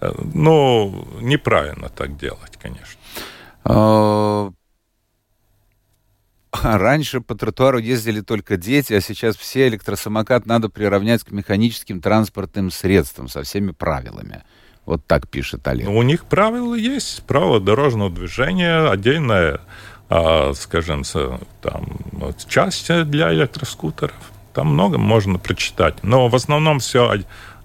ну, 0.00 1.06
неправильно 1.20 1.88
так 1.88 2.16
делать, 2.16 2.56
конечно. 2.60 3.00
А, 3.64 4.50
раньше 6.52 7.20
по 7.20 7.34
тротуару 7.34 7.78
ездили 7.78 8.20
только 8.20 8.56
дети, 8.56 8.94
а 8.94 9.00
сейчас 9.00 9.36
все 9.36 9.68
электросамокат 9.68 10.46
надо 10.46 10.68
приравнять 10.68 11.24
к 11.24 11.30
механическим 11.30 12.00
транспортным 12.00 12.70
средствам 12.70 13.28
со 13.28 13.42
всеми 13.42 13.72
правилами. 13.72 14.44
Вот 14.86 15.04
так 15.04 15.28
пишет 15.28 15.68
Олег. 15.68 15.86
Ну, 15.86 15.98
у 15.98 16.02
них 16.02 16.24
правила 16.24 16.74
есть. 16.74 17.22
Правила 17.24 17.60
дорожного 17.60 18.10
движения, 18.10 18.88
отдельная, 18.88 19.60
а, 20.08 20.52
скажем, 20.54 21.02
там, 21.60 21.98
часть 22.48 22.90
для 23.04 23.34
электроскутеров. 23.34 24.16
Там 24.54 24.68
много 24.68 24.96
можно 24.96 25.38
прочитать. 25.38 26.02
Но 26.02 26.28
в 26.28 26.34
основном 26.34 26.78
все 26.78 27.10
а 27.10 27.18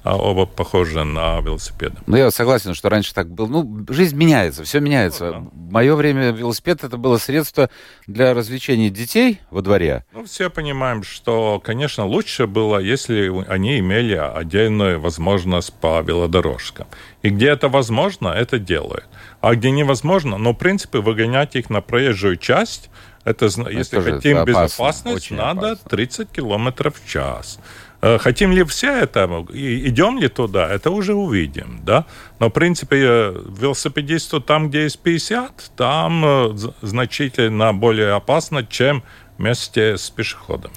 оба 0.03 0.45
похожи 0.45 1.03
на 1.03 1.39
велосипеды. 1.39 1.95
Ну, 2.07 2.17
я 2.17 2.29
согласен, 2.31 2.73
что 2.73 2.89
раньше 2.89 3.13
так 3.13 3.29
было. 3.29 3.47
Ну, 3.47 3.85
жизнь 3.89 4.15
меняется, 4.15 4.63
все 4.63 4.79
меняется. 4.79 5.25
Ну, 5.25 5.31
да. 5.31 5.39
В 5.53 5.71
мое 5.71 5.95
время 5.95 6.31
велосипед 6.31 6.83
это 6.83 6.97
было 6.97 7.17
средство 7.17 7.69
для 8.05 8.33
развлечения 8.33 8.89
детей 8.89 9.39
во 9.49 9.61
дворе. 9.61 10.05
Ну, 10.13 10.25
все 10.25 10.49
понимаем, 10.49 11.03
что, 11.03 11.61
конечно, 11.63 12.05
лучше 12.05 12.47
было, 12.47 12.79
если 12.79 13.31
они 13.47 13.79
имели 13.79 14.15
отдельную 14.15 14.99
возможность 14.99 15.73
по 15.73 16.01
велодорожкам. 16.01 16.87
И 17.21 17.29
где 17.29 17.49
это 17.49 17.69
возможно, 17.69 18.27
это 18.27 18.59
делают. 18.59 19.05
А 19.39 19.55
где 19.55 19.71
невозможно, 19.71 20.37
ну, 20.37 20.51
в 20.51 20.57
принципе, 20.57 20.99
выгонять 20.99 21.55
их 21.55 21.69
на 21.69 21.81
проезжую 21.81 22.37
часть, 22.37 22.89
это, 23.23 23.45
это 23.45 23.69
если 23.69 24.01
хотим 24.01 24.39
опасно, 24.39 24.63
безопасность, 24.63 25.31
надо 25.31 25.71
опасно. 25.71 25.89
30 25.89 26.29
километров 26.29 26.95
в 27.01 27.09
час. 27.09 27.59
Э, 28.03 28.17
хотим 28.17 28.51
ли 28.51 28.65
все 28.65 28.91
это, 28.91 29.45
идем 29.53 30.19
ли 30.19 30.27
туда, 30.27 30.69
это 30.69 30.91
уже 30.91 31.13
увидим, 31.13 31.79
да. 31.85 32.05
Но, 32.37 32.49
в 32.49 32.51
принципе, 32.51 32.97
э, 32.97 33.43
велосипедисту 33.57 34.41
там, 34.41 34.69
где 34.69 34.83
есть 34.83 34.99
50, 34.99 35.71
там 35.77 36.25
э, 36.25 36.57
значительно 36.81 37.73
более 37.73 38.11
опасно, 38.11 38.65
чем 38.65 39.03
вместе 39.37 39.95
с 39.97 40.09
пешеходом. 40.09 40.71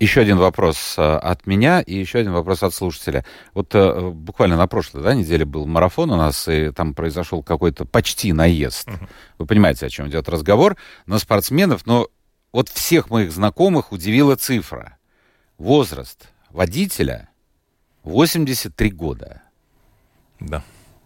Еще 0.00 0.22
один 0.22 0.38
вопрос 0.38 0.94
от 0.96 1.46
меня 1.46 1.80
и 1.80 1.94
еще 1.94 2.18
один 2.18 2.32
вопрос 2.32 2.64
от 2.64 2.74
слушателя. 2.74 3.24
Вот 3.54 3.72
буквально 3.72 4.56
на 4.56 4.66
прошлой 4.66 5.04
да, 5.04 5.14
неделе 5.14 5.44
был 5.44 5.64
марафон 5.64 6.10
у 6.10 6.16
нас, 6.16 6.48
и 6.48 6.72
там 6.72 6.94
произошел 6.94 7.44
какой-то 7.44 7.84
почти 7.84 8.32
наезд. 8.32 8.88
Uh-huh. 8.88 9.08
Вы 9.38 9.46
понимаете, 9.46 9.86
о 9.86 9.88
чем 9.88 10.08
идет 10.08 10.28
разговор. 10.28 10.76
На 11.06 11.20
спортсменов, 11.20 11.86
но 11.86 12.08
вот 12.52 12.68
всех 12.68 13.10
моих 13.10 13.30
знакомых 13.30 13.92
удивила 13.92 14.34
цифра. 14.34 14.98
Возраст 15.56 16.31
водителя 16.52 17.28
83 18.04 18.90
года. 18.90 19.42
Да. 20.40 20.62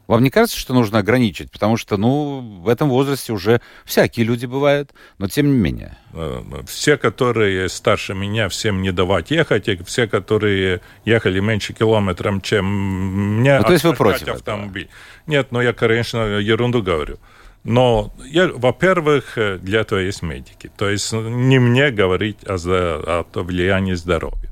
Вам 0.07 0.23
не 0.23 0.31
кажется, 0.31 0.57
что 0.57 0.73
нужно 0.73 1.01
ограничить? 1.01 1.51
Потому 1.51 1.77
что, 1.77 1.97
ну, 1.97 2.61
в 2.63 2.69
этом 2.69 2.89
возрасте 2.89 3.33
уже 3.33 3.61
всякие 3.85 4.25
люди 4.25 4.47
бывают, 4.47 4.93
но 5.19 5.27
тем 5.27 5.47
не 5.47 5.59
менее. 5.59 5.99
Э, 6.13 6.43
все, 6.67 6.97
которые 6.97 7.69
старше 7.69 8.15
меня, 8.15 8.49
всем 8.49 8.83
не 8.83 8.93
давать 8.93 9.33
ехать, 9.33 9.69
и 9.69 9.83
все, 9.83 10.07
которые 10.07 10.81
ехали 11.05 11.41
меньше 11.41 11.73
километров, 11.73 12.41
чем 12.43 13.41
мне, 13.41 13.59
ну, 13.59 13.65
то 13.65 13.73
есть 13.73 13.85
вы 13.85 13.95
против 13.95 14.29
автомобиль. 14.29 14.85
Этого? 14.85 14.95
Нет, 15.27 15.49
ну 15.51 15.61
я, 15.61 15.73
конечно, 15.73 16.39
ерунду 16.39 16.83
говорю. 16.83 17.19
Но, 17.65 18.15
я, 18.25 18.47
во-первых, 18.47 19.37
для 19.61 19.81
этого 19.81 19.99
есть 19.99 20.23
медики. 20.23 20.71
То 20.77 20.89
есть 20.89 21.13
не 21.13 21.59
мне 21.59 21.91
говорить 21.91 22.39
о, 22.47 23.25
о 23.35 23.43
влиянии 23.43 23.95
здоровья. 23.95 24.51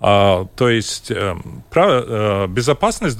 А, 0.00 0.46
то 0.56 0.68
есть 0.68 1.10
э, 1.10 1.36
право, 1.70 2.44
э, 2.44 2.46
безопасность 2.48 3.18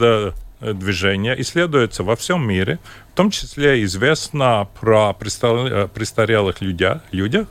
движения 0.60 1.34
исследуется 1.40 2.02
во 2.02 2.16
всем 2.16 2.46
мире, 2.46 2.78
в 3.12 3.16
том 3.16 3.30
числе 3.30 3.82
известно 3.84 4.68
про 4.80 5.10
э, 5.10 5.88
престарелых 5.94 6.60
людях, 6.60 7.02
людях. 7.12 7.48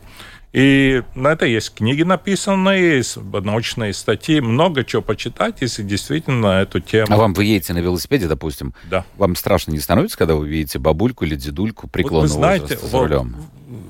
И 0.52 1.04
на 1.14 1.34
это 1.34 1.46
есть 1.46 1.76
книги 1.76 2.02
написанные, 2.02 3.04
научные 3.16 3.94
статьи, 3.94 4.42
много 4.42 4.84
чего 4.84 5.04
почитать, 5.04 5.58
если 5.62 5.84
действительно 5.84 6.62
эту 6.62 6.80
тему... 6.80 7.14
А 7.14 7.18
вам 7.18 7.34
вы 7.34 7.46
едете 7.46 7.74
на 7.74 7.80
велосипеде, 7.80 8.28
допустим? 8.28 8.74
Да. 8.90 9.06
Вам 9.18 9.36
страшно 9.36 9.72
не 9.72 9.80
становится, 9.80 10.18
когда 10.18 10.34
вы 10.34 10.48
видите 10.48 10.80
бабульку 10.80 11.24
или 11.24 11.36
дедульку 11.36 11.88
преклонного 11.88 12.22
вот 12.22 12.30
вы 12.30 12.34
знаете, 12.34 12.62
возраста 12.64 12.88
за 12.88 12.98
рулем? 12.98 13.36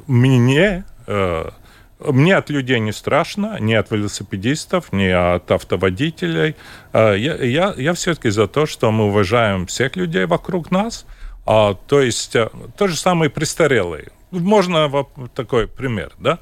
Мне 0.07 0.83
э, 1.07 1.49
мне 1.99 2.37
от 2.37 2.49
людей 2.49 2.79
не 2.79 2.93
страшно, 2.93 3.57
ни 3.59 3.73
от 3.73 3.91
велосипедистов, 3.91 4.93
ни 4.93 5.07
от 5.07 5.51
автоводителей. 5.51 6.55
А, 6.93 7.13
я, 7.13 7.35
я, 7.35 7.73
я 7.77 7.93
все-таки 7.93 8.29
за 8.29 8.47
то, 8.47 8.65
что 8.65 8.91
мы 8.91 9.07
уважаем 9.07 9.67
всех 9.67 9.95
людей 9.95 10.25
вокруг 10.25 10.71
нас. 10.71 11.05
А, 11.45 11.73
то 11.73 12.01
есть 12.01 12.35
э, 12.35 12.49
то 12.77 12.87
же 12.87 12.95
самое 12.95 13.29
престарелые. 13.29 14.09
Можно 14.31 15.05
такой 15.35 15.67
пример, 15.67 16.13
да? 16.19 16.39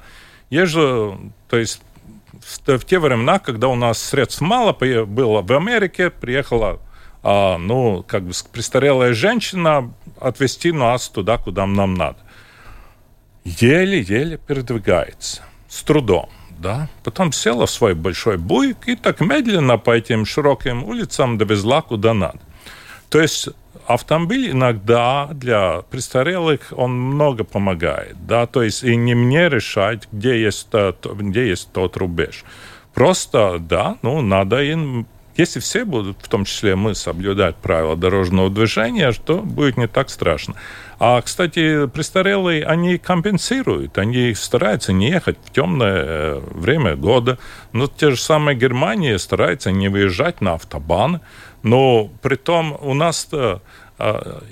Есть 0.50 0.72
же, 0.72 1.18
то 1.48 1.56
есть 1.56 1.82
в, 2.40 2.78
в 2.78 2.84
те 2.84 2.98
времена, 3.00 3.38
когда 3.38 3.68
у 3.68 3.74
нас 3.74 4.00
средств 4.00 4.40
мало 4.40 4.72
было 4.72 5.42
в 5.42 5.52
Америке, 5.52 6.10
приехала 6.10 6.80
а, 7.24 7.58
ну, 7.58 8.04
как 8.06 8.22
бы 8.22 8.32
престарелая 8.52 9.12
женщина 9.12 9.92
отвезти 10.20 10.70
нас 10.70 11.08
туда, 11.08 11.36
куда 11.38 11.66
нам 11.66 11.94
надо. 11.94 12.18
Еле-еле 13.44 14.36
передвигается 14.36 15.47
с 15.68 15.82
трудом. 15.82 16.28
Да? 16.58 16.88
Потом 17.04 17.32
села 17.32 17.66
в 17.66 17.70
свой 17.70 17.94
большой 17.94 18.36
буйк 18.36 18.88
и 18.88 18.96
так 18.96 19.20
медленно 19.20 19.78
по 19.78 19.92
этим 19.92 20.26
широким 20.26 20.84
улицам 20.84 21.38
довезла 21.38 21.82
куда 21.82 22.14
надо. 22.14 22.40
То 23.10 23.20
есть 23.20 23.48
автомобиль 23.86 24.50
иногда 24.50 25.28
для 25.32 25.82
престарелых 25.90 26.72
он 26.76 26.92
много 26.92 27.44
помогает, 27.44 28.16
да, 28.26 28.46
то 28.46 28.62
есть 28.62 28.84
и 28.84 28.96
не 28.96 29.14
мне 29.14 29.48
решать, 29.48 30.08
где 30.12 30.40
есть, 30.42 30.68
где 31.04 31.48
есть 31.48 31.72
тот 31.72 31.96
рубеж. 31.96 32.44
Просто, 32.92 33.58
да, 33.60 33.96
ну, 34.02 34.20
надо 34.20 34.62
им 34.62 35.06
если 35.38 35.60
все 35.60 35.84
будут, 35.84 36.18
в 36.20 36.28
том 36.28 36.44
числе 36.44 36.74
мы, 36.74 36.96
соблюдать 36.96 37.54
правила 37.56 37.96
дорожного 37.96 38.50
движения, 38.50 39.12
то 39.12 39.38
будет 39.38 39.76
не 39.76 39.86
так 39.86 40.10
страшно. 40.10 40.54
А, 40.98 41.22
кстати, 41.22 41.86
престарелые, 41.86 42.64
они 42.64 42.98
компенсируют, 42.98 43.98
они 43.98 44.34
стараются 44.34 44.92
не 44.92 45.10
ехать 45.10 45.38
в 45.44 45.52
темное 45.52 46.04
э, 46.04 46.40
время 46.50 46.96
года. 46.96 47.38
Но 47.72 47.86
те 47.86 48.10
же 48.10 48.20
самые 48.20 48.56
Германии 48.56 49.16
стараются 49.16 49.70
не 49.70 49.88
выезжать 49.88 50.40
на 50.40 50.54
автобаны. 50.54 51.20
Но 51.62 52.10
при 52.20 52.34
том 52.34 52.76
у 52.80 52.94
нас 52.94 53.28
э, 53.30 53.58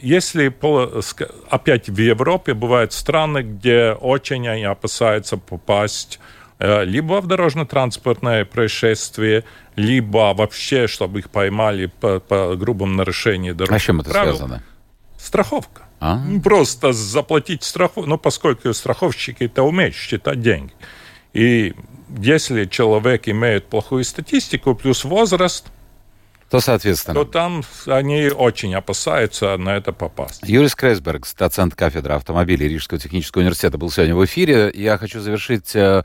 если 0.02 0.52
опять 1.50 1.88
в 1.88 1.98
Европе 1.98 2.54
бывают 2.54 2.92
страны, 2.92 3.42
где 3.42 3.92
очень 3.92 4.48
они 4.48 4.64
опасаются 4.64 5.36
попасть 5.36 6.18
э, 6.18 6.35
либо 6.58 7.20
в 7.20 7.26
дорожно-транспортное 7.26 8.44
происшествие, 8.44 9.44
либо 9.76 10.32
вообще, 10.34 10.86
чтобы 10.86 11.18
их 11.18 11.30
поймали 11.30 11.86
по, 11.86 12.20
по 12.20 12.56
грубому 12.56 12.94
нарушению 12.94 13.54
дорожных 13.54 13.82
А 13.82 13.84
чем 13.84 14.00
это 14.00 14.10
правил. 14.10 14.36
связано? 14.36 14.62
Страховка. 15.18 15.82
А? 16.00 16.20
Просто 16.42 16.92
заплатить 16.92 17.62
страховку, 17.62 18.08
ну, 18.08 18.18
поскольку 18.18 18.72
страховщики 18.72 19.44
это 19.44 19.62
умеют 19.62 19.94
считать 19.94 20.40
деньги. 20.40 20.72
И 21.32 21.74
если 22.18 22.64
человек 22.64 23.28
имеет 23.28 23.66
плохую 23.66 24.04
статистику 24.04 24.74
плюс 24.74 25.04
возраст, 25.04 25.66
То, 26.50 26.60
соответственно. 26.60 27.14
то 27.14 27.24
там 27.24 27.64
они 27.86 28.28
очень 28.28 28.74
опасаются 28.74 29.56
на 29.56 29.76
это 29.76 29.92
попасть. 29.92 30.42
Юрий 30.44 30.68
Скрейсберг, 30.68 31.26
доцент 31.36 31.74
кафедры 31.74 32.14
автомобилей 32.14 32.68
Рижского 32.68 33.00
технического 33.00 33.40
университета, 33.40 33.78
был 33.78 33.90
сегодня 33.90 34.14
в 34.14 34.24
эфире. 34.24 34.70
Я 34.72 34.96
хочу 34.96 35.20
завершить 35.20 35.74
э, 35.74 36.04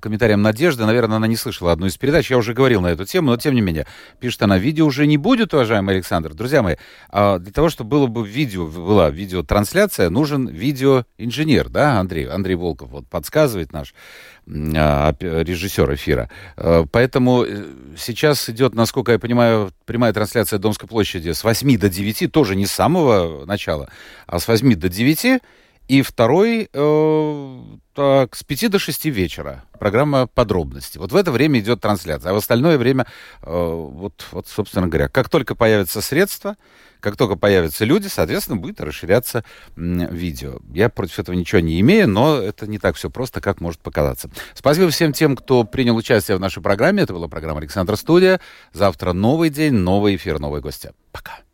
комментарием 0.00 0.42
Надежды. 0.42 0.84
Наверное, 0.84 1.16
она 1.16 1.26
не 1.26 1.36
слышала 1.36 1.72
одну 1.72 1.86
из 1.86 1.96
передач. 1.96 2.30
Я 2.30 2.36
уже 2.36 2.52
говорил 2.52 2.82
на 2.82 2.88
эту 2.88 3.06
тему, 3.06 3.30
но 3.30 3.38
тем 3.38 3.54
не 3.54 3.62
менее. 3.62 3.86
Пишет 4.20 4.42
она, 4.42 4.58
видео 4.58 4.84
уже 4.84 5.06
не 5.06 5.16
будет, 5.16 5.54
уважаемый 5.54 5.94
Александр. 5.94 6.34
Друзья 6.34 6.62
мои, 6.62 6.76
а 7.08 7.38
для 7.38 7.52
того, 7.52 7.70
чтобы 7.70 7.90
было 7.90 8.06
бы 8.06 8.26
видео, 8.26 8.66
была 8.66 9.08
видеотрансляция, 9.08 10.10
нужен 10.10 10.48
видеоинженер, 10.48 11.70
да, 11.70 11.98
Андрей? 11.98 12.28
Андрей 12.28 12.56
Волков 12.56 12.90
вот 12.90 13.08
подсказывает 13.08 13.72
наш 13.72 13.94
режиссер 14.48 15.94
эфира. 15.94 16.30
Э, 16.56 16.84
Поэтому 16.90 17.44
э, 17.44 17.64
сейчас 17.96 18.48
идет, 18.48 18.74
насколько 18.74 19.12
я 19.12 19.18
понимаю, 19.18 19.72
прямая 19.84 20.12
трансляция 20.12 20.58
Домской 20.58 20.88
площади 20.88 21.32
с 21.32 21.44
8 21.44 21.78
до 21.78 21.88
9, 21.88 22.32
тоже 22.32 22.56
не 22.56 22.66
с 22.66 22.72
самого 22.72 23.44
начала, 23.44 23.88
а 24.26 24.38
с 24.38 24.48
8 24.48 24.74
до 24.74 24.88
9. 24.88 25.40
И 25.88 26.02
второй 26.02 26.68
э, 26.70 27.58
так, 27.94 28.36
с 28.36 28.44
5 28.44 28.70
до 28.70 28.78
6 28.78 29.06
вечера. 29.06 29.64
Программа 29.78 30.26
подробности. 30.26 30.98
Вот 30.98 31.12
в 31.12 31.16
это 31.16 31.32
время 31.32 31.60
идет 31.60 31.80
трансляция. 31.80 32.30
А 32.30 32.34
в 32.34 32.36
остальное 32.36 32.76
время, 32.76 33.06
э, 33.42 33.50
вот, 33.50 34.26
вот, 34.32 34.46
собственно 34.48 34.86
говоря, 34.86 35.08
как 35.08 35.28
только 35.28 35.54
появятся 35.54 36.02
средства, 36.02 36.56
как 37.00 37.16
только 37.16 37.36
появятся 37.36 37.84
люди, 37.84 38.08
соответственно, 38.08 38.56
будет 38.56 38.80
расширяться 38.80 39.44
видео. 39.76 40.58
Я 40.72 40.88
против 40.88 41.18
этого 41.18 41.34
ничего 41.34 41.60
не 41.60 41.80
имею, 41.80 42.08
но 42.08 42.36
это 42.36 42.66
не 42.66 42.78
так 42.78 42.96
все 42.96 43.10
просто, 43.10 43.40
как 43.40 43.60
может 43.60 43.80
показаться. 43.80 44.30
Спасибо 44.54 44.90
всем 44.90 45.12
тем, 45.12 45.36
кто 45.36 45.64
принял 45.64 45.96
участие 45.96 46.36
в 46.36 46.40
нашей 46.40 46.62
программе. 46.62 47.02
Это 47.02 47.12
была 47.12 47.28
программа 47.28 47.60
«Александр 47.60 47.96
Студия». 47.96 48.40
Завтра 48.72 49.12
новый 49.12 49.50
день, 49.50 49.74
новый 49.74 50.16
эфир, 50.16 50.38
новые 50.38 50.62
гости. 50.62 50.92
Пока. 51.12 51.47